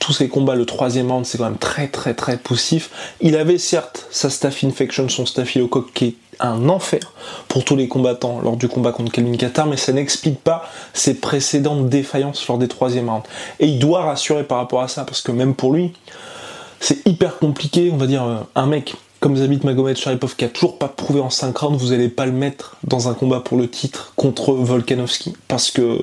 tous 0.00 0.12
ses 0.12 0.28
combats, 0.28 0.54
le 0.54 0.66
troisième 0.66 1.10
round, 1.10 1.24
c'est 1.24 1.38
quand 1.38 1.44
même 1.44 1.56
très, 1.56 1.88
très, 1.88 2.14
très 2.14 2.36
poussif. 2.36 2.90
Il 3.20 3.36
avait 3.36 3.58
certes 3.58 4.06
sa 4.10 4.28
staph 4.28 4.64
infection, 4.64 5.08
son 5.08 5.24
staphylocoque 5.24 5.92
qui 5.94 6.04
est 6.04 6.14
un 6.40 6.68
enfer 6.68 7.00
pour 7.48 7.64
tous 7.64 7.76
les 7.76 7.88
combattants 7.88 8.40
lors 8.40 8.56
du 8.56 8.68
combat 8.68 8.92
contre 8.92 9.12
Kelvin 9.12 9.36
Qatar, 9.36 9.66
mais 9.66 9.76
ça 9.76 9.92
n'explique 9.92 10.40
pas 10.40 10.68
ses 10.92 11.14
précédentes 11.14 11.88
défaillances 11.88 12.46
lors 12.48 12.58
des 12.58 12.68
troisième 12.68 13.08
rounds. 13.08 13.26
Et 13.60 13.66
il 13.68 13.78
doit 13.78 14.02
rassurer 14.02 14.44
par 14.44 14.58
rapport 14.58 14.82
à 14.82 14.88
ça, 14.88 15.04
parce 15.04 15.22
que 15.22 15.32
même 15.32 15.54
pour 15.54 15.72
lui, 15.72 15.92
c'est 16.84 17.06
hyper 17.06 17.38
compliqué, 17.38 17.90
on 17.90 17.96
va 17.96 18.06
dire, 18.06 18.24
euh, 18.24 18.36
un 18.54 18.66
mec 18.66 18.94
comme 19.18 19.38
Zabit 19.38 19.60
Magomed 19.64 19.96
Sharipov 19.96 20.36
qui 20.36 20.44
a 20.44 20.50
toujours 20.50 20.76
pas 20.76 20.88
prouvé 20.88 21.18
en 21.20 21.30
5 21.30 21.56
rounds, 21.56 21.78
vous 21.78 21.92
allez 21.92 22.10
pas 22.10 22.26
le 22.26 22.32
mettre 22.32 22.76
dans 22.84 23.08
un 23.08 23.14
combat 23.14 23.40
pour 23.40 23.56
le 23.56 23.70
titre 23.70 24.12
contre 24.16 24.52
Volkanovski 24.52 25.34
parce 25.48 25.70
que 25.70 25.98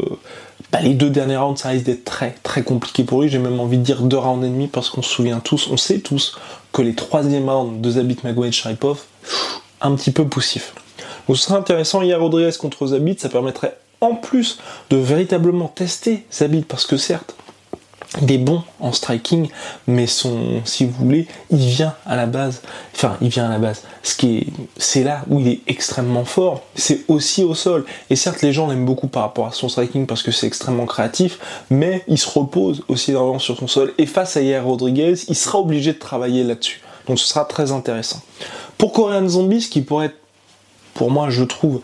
bah, 0.71 0.81
les 0.81 0.95
deux 0.95 1.11
derniers 1.11 1.37
rounds 1.37 1.61
ça 1.61 1.69
risque 1.69 1.85
d'être 1.85 2.03
très 2.03 2.35
très 2.41 2.63
compliqué 2.63 3.03
pour 3.03 3.21
lui. 3.21 3.29
J'ai 3.29 3.37
même 3.37 3.59
envie 3.59 3.77
de 3.77 3.83
dire 3.83 4.01
deux 4.01 4.17
rounds 4.17 4.43
et 4.43 4.49
demi 4.49 4.65
parce 4.65 4.89
qu'on 4.89 5.03
se 5.03 5.13
souvient 5.13 5.39
tous, 5.39 5.67
on 5.69 5.77
sait 5.77 5.99
tous 5.99 6.39
que 6.73 6.81
les 6.81 6.95
troisièmes 6.95 7.47
rounds 7.47 7.79
de 7.79 7.91
Zabit 7.91 8.17
Magomed 8.23 8.51
Sharipov 8.51 9.03
un 9.81 9.93
petit 9.95 10.11
peu 10.11 10.25
poussif. 10.25 10.73
Donc 11.27 11.37
ce 11.37 11.43
serait 11.43 11.59
intéressant, 11.59 12.01
hier 12.01 12.19
Rodriguez 12.19 12.57
contre 12.59 12.87
Zabit, 12.87 13.19
ça 13.19 13.29
permettrait 13.29 13.77
en 13.99 14.15
plus 14.15 14.57
de 14.89 14.97
véritablement 14.97 15.67
tester 15.67 16.25
Zabit 16.31 16.63
parce 16.63 16.87
que 16.87 16.97
certes 16.97 17.35
il 18.19 18.29
est 18.29 18.37
bon 18.37 18.61
en 18.81 18.91
striking, 18.91 19.49
mais 19.87 20.05
son, 20.05 20.61
si 20.65 20.85
vous 20.85 20.91
voulez, 20.91 21.27
il 21.49 21.59
vient 21.59 21.95
à 22.05 22.17
la 22.17 22.25
base. 22.25 22.61
Enfin, 22.93 23.15
il 23.21 23.29
vient 23.29 23.45
à 23.45 23.49
la 23.49 23.57
base. 23.57 23.83
Ce 24.03 24.15
qui 24.15 24.37
est, 24.37 24.47
c'est 24.75 25.03
là 25.03 25.23
où 25.29 25.39
il 25.39 25.47
est 25.47 25.61
extrêmement 25.67 26.25
fort. 26.25 26.61
C'est 26.75 27.05
aussi 27.07 27.43
au 27.43 27.55
sol. 27.55 27.85
Et 28.09 28.17
certes, 28.17 28.41
les 28.41 28.51
gens 28.51 28.67
l'aiment 28.67 28.85
beaucoup 28.85 29.07
par 29.07 29.23
rapport 29.23 29.47
à 29.47 29.51
son 29.53 29.69
striking 29.69 30.07
parce 30.07 30.23
que 30.23 30.31
c'est 30.31 30.45
extrêmement 30.45 30.85
créatif, 30.85 31.39
mais 31.69 32.03
il 32.09 32.17
se 32.17 32.27
repose 32.27 32.83
aussi 32.89 33.11
énormément 33.11 33.39
sur 33.39 33.57
son 33.57 33.67
sol. 33.67 33.93
Et 33.97 34.05
face 34.05 34.35
à 34.35 34.41
Yair 34.41 34.65
Rodriguez, 34.65 35.13
il 35.29 35.35
sera 35.35 35.59
obligé 35.59 35.93
de 35.93 35.99
travailler 35.99 36.43
là-dessus. 36.43 36.81
Donc, 37.07 37.17
ce 37.17 37.27
sera 37.27 37.45
très 37.45 37.71
intéressant. 37.71 38.21
Pour 38.77 38.91
Korean 38.91 39.27
Zombie, 39.27 39.61
ce 39.61 39.69
qui 39.69 39.81
pourrait 39.81 40.07
être, 40.07 40.17
pour 40.95 41.11
moi, 41.11 41.29
je 41.29 41.45
trouve 41.45 41.79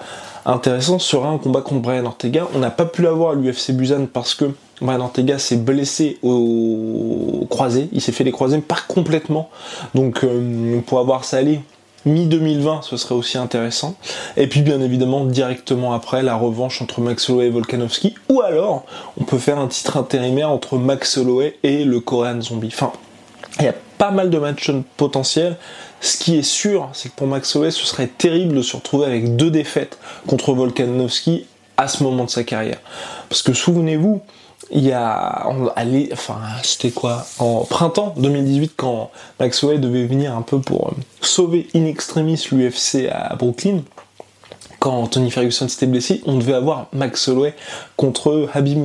intéressant, 0.45 0.99
sera 0.99 1.29
un 1.29 1.37
combat 1.37 1.61
contre 1.61 1.81
Brian 1.81 2.05
Ortega. 2.05 2.47
On 2.53 2.59
n'a 2.59 2.69
pas 2.69 2.85
pu 2.85 3.01
l'avoir 3.01 3.31
à 3.31 3.35
l'UFC 3.35 3.71
Busan 3.71 4.07
parce 4.11 4.35
que 4.35 4.51
Brian 4.81 5.01
Ortega 5.01 5.39
s'est 5.39 5.57
blessé 5.57 6.17
au 6.21 7.47
croisé, 7.49 7.89
il 7.91 8.01
s'est 8.01 8.11
fait 8.11 8.23
les 8.23 8.31
croisés, 8.31 8.59
pas 8.59 8.77
complètement. 8.87 9.49
Donc 9.95 10.23
euh, 10.23 10.79
pour 10.85 10.99
avoir 10.99 11.23
ça 11.23 11.37
aller 11.37 11.61
mi-2020, 12.05 12.83
ce 12.83 12.97
serait 12.97 13.15
aussi 13.15 13.37
intéressant. 13.37 13.95
Et 14.37 14.47
puis 14.47 14.61
bien 14.61 14.81
évidemment, 14.81 15.25
directement 15.25 15.93
après, 15.93 16.23
la 16.23 16.35
revanche 16.35 16.81
entre 16.81 17.01
Max 17.01 17.29
Holloway 17.29 17.47
et 17.47 17.49
Volkanovski. 17.49 18.15
Ou 18.29 18.41
alors, 18.41 18.85
on 19.19 19.23
peut 19.23 19.37
faire 19.37 19.59
un 19.59 19.67
titre 19.67 19.97
intérimaire 19.97 20.49
entre 20.49 20.77
Max 20.77 21.17
Holloway 21.17 21.57
et 21.63 21.83
le 21.83 21.99
Korean 21.99 22.41
Zombie. 22.41 22.71
Enfin, 22.73 22.93
il 23.59 23.65
y 23.65 23.69
a 23.69 23.75
pas 23.97 24.11
mal 24.11 24.29
de 24.29 24.37
matchs 24.37 24.71
potentiels. 24.95 25.57
Ce 25.99 26.17
qui 26.17 26.37
est 26.37 26.43
sûr, 26.43 26.89
c'est 26.93 27.09
que 27.09 27.15
pour 27.15 27.27
Max 27.27 27.55
Holloway, 27.55 27.71
ce 27.71 27.85
serait 27.85 28.07
terrible 28.07 28.55
de 28.55 28.61
se 28.61 28.75
retrouver 28.75 29.05
avec 29.05 29.35
deux 29.35 29.51
défaites 29.51 29.97
contre 30.27 30.53
Volkanovski 30.53 31.45
à 31.77 31.87
ce 31.87 32.03
moment 32.03 32.25
de 32.25 32.29
sa 32.29 32.43
carrière. 32.43 32.79
Parce 33.29 33.41
que 33.41 33.53
souvenez-vous, 33.53 34.21
il 34.71 34.83
y 34.83 34.91
a, 34.91 35.47
allez, 35.75 36.09
enfin, 36.11 36.39
c'était 36.63 36.91
quoi 36.91 37.25
En 37.39 37.63
printemps 37.63 38.13
2018, 38.17 38.73
quand 38.75 39.11
Max 39.39 39.63
Holloway 39.63 39.79
devait 39.79 40.05
venir 40.05 40.35
un 40.35 40.41
peu 40.41 40.59
pour 40.59 40.89
euh, 40.89 40.91
sauver 41.21 41.67
in 41.75 41.85
extremis 41.85 42.47
l'UFC 42.51 43.09
à 43.11 43.35
Brooklyn, 43.35 43.81
quand 44.79 45.07
Tony 45.07 45.31
Ferguson 45.31 45.67
s'était 45.67 45.87
blessé, 45.87 46.21
on 46.25 46.37
devait 46.37 46.53
avoir 46.53 46.87
Max 46.93 47.27
Holloway 47.27 47.55
contre 47.95 48.47
Habib 48.53 48.77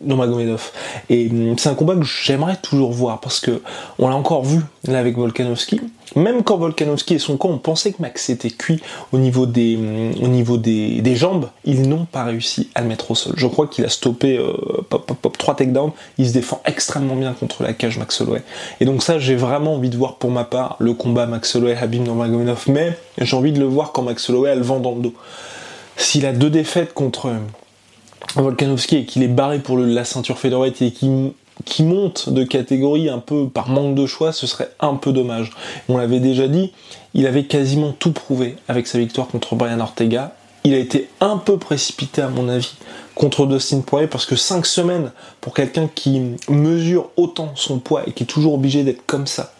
Nurmagomedov. 0.00 0.70
Et 1.10 1.28
hum, 1.28 1.58
c'est 1.58 1.68
un 1.68 1.74
combat 1.74 1.94
que 1.96 2.04
j'aimerais 2.04 2.56
toujours 2.56 2.92
voir 2.92 3.20
parce 3.20 3.40
que 3.40 3.62
on 3.98 4.08
l'a 4.08 4.16
encore 4.16 4.44
vu 4.44 4.60
là 4.86 4.98
avec 4.98 5.16
Volkanovski. 5.16 5.80
Même 6.16 6.42
quand 6.42 6.56
Volkanovski 6.56 7.14
et 7.14 7.18
son 7.18 7.36
camp, 7.36 7.50
on 7.50 7.58
pensait 7.58 7.92
que 7.92 8.00
Max 8.00 8.30
était 8.30 8.50
cuit 8.50 8.80
au 9.12 9.18
niveau 9.18 9.46
des, 9.46 11.16
jambes, 11.16 11.48
ils 11.64 11.88
n'ont 11.88 12.04
pas 12.04 12.24
réussi 12.24 12.70
à 12.74 12.82
le 12.82 12.88
mettre 12.88 13.10
au 13.10 13.14
sol. 13.14 13.34
Je 13.36 13.46
crois 13.46 13.66
qu'il 13.66 13.84
a 13.84 13.88
stoppé 13.88 14.36
euh, 14.38 14.52
pop, 14.88 15.06
pop, 15.06 15.18
pop, 15.20 15.38
3 15.38 15.56
takedowns. 15.56 15.92
Il 16.18 16.28
se 16.28 16.32
défend 16.32 16.60
extrêmement 16.64 17.16
bien 17.16 17.32
contre 17.32 17.62
la 17.62 17.72
cage 17.72 17.98
Max 17.98 18.20
Holloway. 18.20 18.42
Et 18.80 18.84
donc 18.84 19.02
ça, 19.02 19.18
j'ai 19.18 19.36
vraiment 19.36 19.74
envie 19.74 19.90
de 19.90 19.96
voir 19.96 20.16
pour 20.16 20.30
ma 20.30 20.44
part 20.44 20.76
le 20.78 20.94
combat 20.94 21.26
Max 21.26 21.54
Holloway 21.56 21.76
Habib 21.76 22.02
Nurmagomedov. 22.02 22.64
Mais 22.68 22.96
j'ai 23.18 23.36
envie 23.36 23.52
de 23.52 23.58
le 23.58 23.66
voir 23.66 23.92
quand 23.92 24.02
Max 24.02 24.28
Holloway 24.28 24.50
a 24.50 24.54
le 24.54 24.62
vent 24.62 24.80
dans 24.80 24.94
le 24.94 25.02
dos. 25.02 25.14
S'il 25.96 26.26
a 26.26 26.32
deux 26.32 26.50
défaites 26.50 26.92
contre 26.92 27.30
Volkanovski 28.36 28.96
et 28.96 29.04
qu'il 29.04 29.22
est 29.22 29.28
barré 29.28 29.60
pour 29.60 29.78
la 29.78 30.04
ceinture 30.04 30.38
featherweight 30.38 30.82
et 30.82 30.90
qui, 30.90 31.32
qui 31.64 31.82
monte 31.82 32.30
de 32.30 32.44
catégorie 32.44 33.08
un 33.08 33.18
peu 33.18 33.48
par 33.48 33.68
manque 33.68 33.94
de 33.94 34.06
choix, 34.06 34.32
ce 34.32 34.46
serait 34.46 34.70
un 34.80 34.94
peu 34.94 35.12
dommage. 35.12 35.50
On 35.88 35.96
l'avait 35.96 36.20
déjà 36.20 36.48
dit, 36.48 36.72
il 37.14 37.26
avait 37.26 37.44
quasiment 37.44 37.92
tout 37.92 38.12
prouvé 38.12 38.56
avec 38.68 38.86
sa 38.86 38.98
victoire 38.98 39.28
contre 39.28 39.54
Brian 39.54 39.80
Ortega. 39.80 40.34
Il 40.64 40.74
a 40.74 40.78
été 40.78 41.08
un 41.20 41.36
peu 41.36 41.58
précipité 41.58 42.22
à 42.22 42.28
mon 42.28 42.48
avis 42.48 42.74
contre 43.14 43.46
Dustin 43.46 43.80
Poirier 43.80 44.08
parce 44.08 44.26
que 44.26 44.34
5 44.34 44.64
semaines 44.66 45.12
pour 45.40 45.54
quelqu'un 45.54 45.88
qui 45.94 46.20
mesure 46.48 47.10
autant 47.16 47.52
son 47.54 47.78
poids 47.78 48.02
et 48.06 48.12
qui 48.12 48.24
est 48.24 48.26
toujours 48.26 48.54
obligé 48.54 48.82
d'être 48.82 49.04
comme 49.06 49.26
ça 49.26 49.52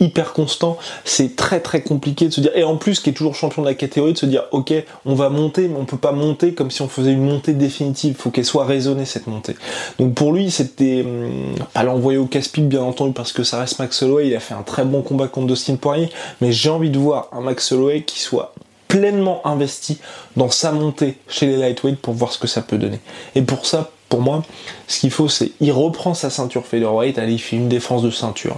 hyper 0.00 0.32
constant, 0.32 0.78
c'est 1.04 1.36
très 1.36 1.60
très 1.60 1.82
compliqué 1.82 2.26
de 2.26 2.30
se 2.30 2.40
dire, 2.40 2.52
et 2.54 2.64
en 2.64 2.76
plus 2.76 3.00
qui 3.00 3.10
est 3.10 3.12
toujours 3.12 3.34
champion 3.34 3.62
de 3.62 3.68
la 3.68 3.74
catégorie, 3.74 4.14
de 4.14 4.18
se 4.18 4.26
dire 4.26 4.44
ok 4.50 4.72
on 5.04 5.14
va 5.14 5.28
monter 5.28 5.68
mais 5.68 5.78
on 5.78 5.84
peut 5.84 5.98
pas 5.98 6.12
monter 6.12 6.54
comme 6.54 6.70
si 6.70 6.82
on 6.82 6.88
faisait 6.88 7.12
une 7.12 7.24
montée 7.24 7.52
définitive, 7.52 8.16
faut 8.16 8.30
qu'elle 8.30 8.44
soit 8.44 8.64
raisonnée 8.64 9.04
cette 9.04 9.26
montée. 9.26 9.56
Donc 9.98 10.14
pour 10.14 10.32
lui 10.32 10.50
c'était 10.50 11.02
hum, 11.04 11.54
pas 11.72 11.82
l'envoyer 11.82 12.18
au 12.18 12.26
casse-pipe 12.26 12.68
bien 12.68 12.82
entendu 12.82 13.12
parce 13.12 13.32
que 13.32 13.42
ça 13.42 13.60
reste 13.60 13.78
Max 13.78 14.02
Holloway, 14.02 14.28
il 14.28 14.36
a 14.36 14.40
fait 14.40 14.54
un 14.54 14.62
très 14.62 14.84
bon 14.84 15.02
combat 15.02 15.28
contre 15.28 15.48
Dustin 15.48 15.76
Poirier, 15.76 16.10
mais 16.40 16.52
j'ai 16.52 16.70
envie 16.70 16.90
de 16.90 16.98
voir 16.98 17.28
un 17.32 17.40
Max 17.40 17.70
Holloway 17.72 18.02
qui 18.02 18.20
soit 18.20 18.54
pleinement 18.88 19.46
investi 19.46 19.98
dans 20.36 20.50
sa 20.50 20.72
montée 20.72 21.16
chez 21.28 21.46
les 21.46 21.56
lightweight 21.56 21.98
pour 22.00 22.14
voir 22.14 22.32
ce 22.32 22.38
que 22.38 22.48
ça 22.48 22.60
peut 22.60 22.76
donner. 22.76 22.98
Et 23.36 23.42
pour 23.42 23.64
ça, 23.64 23.92
pour 24.08 24.20
moi, 24.20 24.42
ce 24.88 24.98
qu'il 24.98 25.12
faut, 25.12 25.28
c'est 25.28 25.52
il 25.60 25.70
reprend 25.70 26.12
sa 26.14 26.28
ceinture 26.28 26.66
featherweight, 26.66 27.16
allez, 27.16 27.34
il 27.34 27.38
fait 27.38 27.56
une 27.56 27.68
défense 27.68 28.02
de 28.02 28.10
ceinture. 28.10 28.56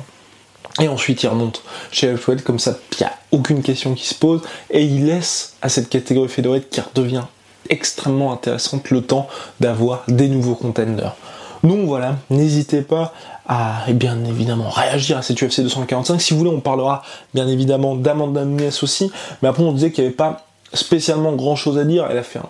Et 0.80 0.88
ensuite, 0.88 1.22
il 1.22 1.28
remonte 1.28 1.62
chez 1.90 2.08
Heavyweight, 2.08 2.42
comme 2.42 2.58
ça, 2.58 2.78
il 2.92 2.98
n'y 3.02 3.06
a 3.06 3.12
aucune 3.30 3.62
question 3.62 3.94
qui 3.94 4.06
se 4.06 4.14
pose. 4.14 4.40
Et 4.70 4.82
il 4.82 5.06
laisse 5.06 5.54
à 5.60 5.68
cette 5.68 5.88
catégorie 5.88 6.28
featherweight 6.28 6.70
qui 6.70 6.80
redevient 6.80 7.24
extrêmement 7.68 8.32
intéressante 8.32 8.90
le 8.90 9.02
temps 9.02 9.28
d'avoir 9.60 10.04
des 10.08 10.28
nouveaux 10.28 10.54
contenders. 10.54 11.14
Donc 11.62 11.86
voilà, 11.86 12.16
n'hésitez 12.30 12.82
pas 12.82 13.12
à 13.46 13.84
et 13.88 13.92
bien 13.92 14.24
évidemment 14.24 14.68
réagir 14.68 15.18
à 15.18 15.22
cette 15.22 15.40
UFC 15.40 15.60
245. 15.60 16.20
Si 16.20 16.32
vous 16.32 16.40
voulez, 16.40 16.50
on 16.50 16.60
parlera 16.60 17.02
bien 17.34 17.46
évidemment 17.46 17.94
d'Amanda 17.94 18.44
Nunes 18.44 18.70
aussi. 18.82 19.12
Mais 19.42 19.48
après, 19.48 19.62
on 19.62 19.72
disait 19.72 19.92
qu'il 19.92 20.02
n'y 20.04 20.08
avait 20.08 20.16
pas 20.16 20.46
spécialement 20.72 21.32
grand 21.32 21.56
chose 21.56 21.78
à 21.78 21.84
dire. 21.84 22.06
Elle 22.10 22.18
a 22.18 22.22
fait 22.22 22.38
un 22.38 22.48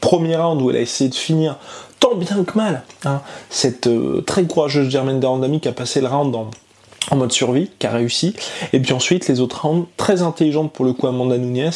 premier 0.00 0.36
round 0.36 0.62
où 0.62 0.70
elle 0.70 0.76
a 0.76 0.80
essayé 0.80 1.10
de 1.10 1.14
finir 1.14 1.56
tant 2.00 2.14
bien 2.14 2.44
que 2.44 2.56
mal. 2.56 2.82
Hein, 3.04 3.20
cette 3.50 3.86
euh, 3.86 4.22
très 4.26 4.44
courageuse 4.44 4.88
Germaine 4.88 5.20
Darandami 5.20 5.60
qui 5.60 5.68
a 5.68 5.72
passé 5.72 6.00
le 6.00 6.06
round 6.06 6.32
dans 6.32 6.50
en 7.10 7.16
mode 7.16 7.32
survie, 7.32 7.70
qui 7.78 7.86
a 7.86 7.90
réussi. 7.90 8.34
Et 8.72 8.80
puis 8.80 8.92
ensuite, 8.92 9.28
les 9.28 9.40
autres 9.40 9.66
rounds, 9.66 9.86
très 9.96 10.22
intelligentes 10.22 10.72
pour 10.72 10.84
le 10.84 10.92
coup, 10.92 11.06
Amanda 11.06 11.38
Nunes, 11.38 11.70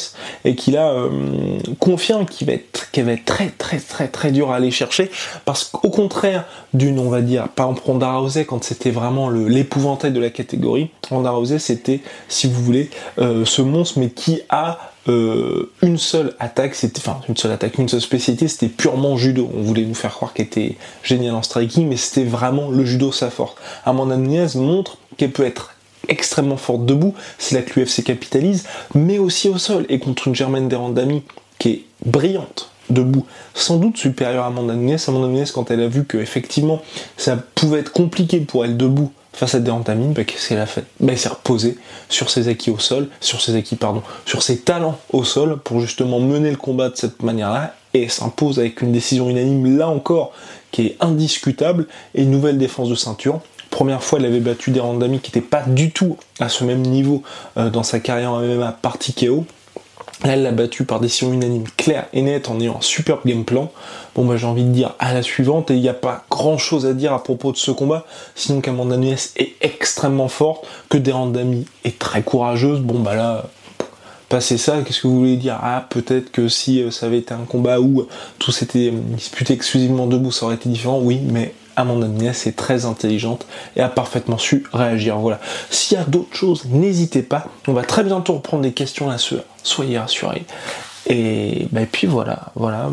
et 0.45 0.55
qui 0.55 0.71
là 0.71 0.91
euh, 0.91 1.59
confirme 1.79 2.27
qu'il 2.27 2.47
va, 2.47 2.55
être, 2.55 2.91
très 3.25 3.49
très 3.51 3.79
très 3.79 4.09
très 4.09 4.33
dur 4.33 4.51
à 4.51 4.57
aller 4.57 4.71
chercher, 4.71 5.11
parce 5.45 5.65
qu'au 5.65 5.91
contraire 5.91 6.45
d'une, 6.75 6.99
on 6.99 7.11
va 7.11 7.21
dire, 7.21 7.49
par 7.49 7.67
exemple 7.67 7.87
Ronda 7.87 8.13
Rousey, 8.13 8.45
quand 8.45 8.65
c'était 8.65 8.91
vraiment 8.91 9.31
l'épouvantail 9.31 10.13
de 10.13 10.21
la 10.21 10.31
catégorie, 10.31 10.91
Ronda 11.11 11.31
Rousey 11.31 11.59
c'était, 11.59 12.01
si 12.29 12.47
vous 12.47 12.63
voulez, 12.63 12.91
euh, 13.19 13.45
ce 13.45 13.63
monstre, 13.63 13.99
mais 13.99 14.11
qui 14.11 14.41
a 14.49 14.79
euh, 15.09 15.71
une 15.83 15.99
seule 15.99 16.35
attaque, 16.39 16.75
c'était 16.75 16.99
enfin 16.99 17.21
une 17.29 17.37
seule 17.37 17.53
attaque, 17.53 17.79
une 17.79 17.89
seule 17.89 18.01
spécialité, 18.01 18.49
c'était 18.49 18.69
purement 18.69 19.17
judo. 19.17 19.51
On 19.57 19.63
voulait 19.63 19.85
nous 19.85 19.95
faire 19.95 20.13
croire 20.13 20.33
qu'elle 20.33 20.47
était 20.47 20.77
génial 21.03 21.35
en 21.35 21.43
striking, 21.43 21.89
mais 21.89 21.97
c'était 21.97 22.25
vraiment 22.25 22.71
le 22.71 22.85
judo 22.85 23.11
sa 23.13 23.31
force. 23.31 23.55
Amanda 23.85 24.17
Nunes 24.17 24.49
montre 24.57 24.99
qu'elle 25.17 25.33
peut 25.33 25.45
être 25.45 25.75
extrêmement 26.09 26.57
forte 26.57 26.87
debout, 26.87 27.15
c'est 27.39 27.55
là 27.55 27.63
que 27.63 27.79
l'UFC 27.79 28.03
capitalise, 28.03 28.65
mais 28.95 29.19
aussi 29.19 29.49
au 29.49 29.59
sol, 29.59 29.85
et 29.89 29.99
contre 29.99 30.29
une 30.29 30.35
Germaine 30.35 30.69
Derandami 30.69 31.23
qui 31.59 31.69
est 31.69 31.85
brillante 32.05 32.71
debout, 32.91 33.27
sans 33.55 33.77
doute 33.77 33.97
supérieure 33.97 34.45
à 34.45 34.47
Amanda 34.49 34.75
Nunes. 34.75 34.99
Amanda 35.09 35.29
Nunes, 35.29 35.47
quand 35.53 35.71
elle 35.71 35.83
a 35.83 35.89
vu 35.89 36.05
que 36.05 36.19
effectivement 36.19 36.83
ça 37.17 37.37
pouvait 37.37 37.81
être 37.81 37.93
compliqué 37.93 38.41
pour 38.41 38.65
elle 38.65 38.77
debout 38.77 39.13
face 39.39 39.55
à 39.55 39.61
Derandami, 39.61 40.13
bah, 40.15 40.25
qu'est-ce 40.25 40.49
qu'elle 40.49 40.59
a 40.59 40.67
fait? 40.67 40.85
Bah, 40.99 41.13
Elle 41.13 41.19
s'est 41.19 41.29
reposée 41.29 41.79
sur 42.09 42.29
ses 42.29 42.49
acquis 42.49 42.71
au 42.71 42.79
sol, 42.81 43.09
sur 43.21 43.41
ses 43.41 43.55
acquis, 43.55 43.77
pardon, 43.77 44.03
sur 44.27 44.43
ses 44.43 44.59
talents 44.59 44.99
au 45.13 45.23
sol 45.23 45.59
pour 45.63 45.81
justement 45.81 46.19
mener 46.19 46.51
le 46.51 46.57
combat 46.57 46.89
de 46.89 46.97
cette 46.97 47.23
manière-là. 47.23 47.75
Et 47.95 48.09
s'impose 48.09 48.59
avec 48.59 48.83
une 48.83 48.93
décision 48.93 49.31
unanime 49.31 49.79
là 49.79 49.89
encore 49.89 50.33
qui 50.73 50.87
est 50.87 50.97
indiscutable. 51.01 51.87
Et 52.17 52.25
nouvelle 52.25 52.59
défense 52.59 52.89
de 52.89 52.97
ceinture. 52.97 53.41
Première 53.71 54.03
fois, 54.03 54.19
elle 54.19 54.27
avait 54.27 54.41
battu 54.41 54.73
des 54.73 54.81
qui 54.81 55.31
n'étaient 55.31 55.41
pas 55.41 55.63
du 55.63 55.93
tout 55.93 56.17
à 56.41 56.49
ce 56.49 56.65
même 56.65 56.83
niveau 56.83 57.23
euh, 57.57 57.71
dans 57.71 57.85
sa 57.85 58.01
carrière 58.01 58.33
en 58.33 58.41
MMA 58.41 58.73
par 58.83 58.99
TKO. 58.99 59.45
Elle 60.25 60.43
l'a 60.43 60.51
battu 60.51 60.85
par 60.85 60.99
décision 60.99 61.33
unanime 61.33 61.65
claire 61.77 62.07
et 62.13 62.23
nette 62.23 62.49
en 62.49 62.59
ayant 62.59 62.79
un 62.79 62.83
superbe 62.83 63.21
game 63.25 63.45
plan. 63.45 63.71
Bon, 64.15 64.25
bah, 64.25 64.37
j'ai 64.37 64.47
envie 64.47 64.65
de 64.65 64.71
dire 64.71 64.95
à 64.99 65.15
la 65.15 65.23
suivante, 65.23 65.71
et 65.71 65.75
il 65.75 65.81
n'y 65.81 65.89
a 65.89 65.95
pas 65.95 66.25
grand 66.29 66.59
chose 66.59 66.87
à 66.87 66.93
dire 66.93 67.13
à 67.13 67.23
propos 67.23 67.53
de 67.53 67.57
ce 67.57 67.71
combat, 67.71 68.05
sinon 68.35 68.61
qu'Amanda 68.61 68.97
Nunes 68.97 69.17
est 69.37 69.53
extrêmement 69.61 70.29
forte, 70.29 70.67
que 70.89 70.99
Derandami 70.99 71.67
est 71.85 71.99
très 71.99 72.23
courageuse. 72.23 72.81
Bon, 72.81 72.99
bah 72.99 73.15
là, 73.15 73.47
passer 74.29 74.59
ça, 74.59 74.79
qu'est-ce 74.85 75.03
que 75.03 75.07
vous 75.07 75.21
voulez 75.21 75.37
dire? 75.37 75.59
Ah, 75.63 75.87
peut-être 75.89 76.33
que 76.33 76.49
si 76.49 76.83
euh, 76.83 76.91
ça 76.91 77.07
avait 77.07 77.19
été 77.19 77.33
un 77.33 77.45
combat 77.49 77.81
où 77.81 78.07
tout 78.41 78.51
s'était 78.51 78.91
disputé 78.91 79.55
exclusivement 79.55 80.09
debout, 80.09 80.33
ça 80.33 80.47
aurait 80.47 80.57
été 80.57 80.69
différent, 80.69 80.99
oui, 81.01 81.21
mais 81.23 81.55
Amanda 81.77 82.09
Nunes 82.09 82.35
est 82.45 82.57
très 82.57 82.87
intelligente 82.87 83.47
et 83.77 83.81
a 83.81 83.89
parfaitement 83.89 84.37
su 84.37 84.65
réagir. 84.73 85.17
Voilà. 85.19 85.39
S'il 85.71 85.97
y 85.97 86.01
a 86.01 86.05
d'autres 86.05 86.35
choses, 86.35 86.65
n'hésitez 86.69 87.23
pas. 87.23 87.47
On 87.69 87.73
va 87.73 87.85
très 87.85 88.03
bientôt 88.03 88.35
reprendre 88.35 88.65
des 88.65 88.73
questions 88.73 89.07
là 89.07 89.17
Soyez 89.69 89.99
rassurés. 89.99 90.47
Et, 91.07 91.69
bah, 91.71 91.87
puis 91.91 92.07
voilà, 92.07 92.53
voilà. 92.55 92.91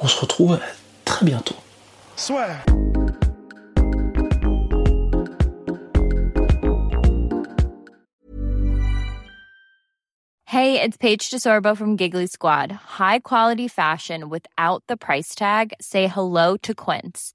on 0.00 0.08
se 0.08 0.20
retrouve 0.20 0.58
très 1.04 1.24
bientôt. 1.26 1.56
Hey, 10.46 10.80
it's 10.80 10.96
Paige 10.96 11.30
DeSorbo 11.30 11.76
from 11.76 11.96
Giggly 11.96 12.28
Squad. 12.28 12.70
High 12.70 13.18
quality 13.18 13.66
fashion 13.66 14.28
without 14.28 14.84
the 14.86 14.96
price 14.96 15.34
tag. 15.34 15.74
Say 15.80 16.06
hello 16.06 16.56
to 16.58 16.74
Quince. 16.74 17.34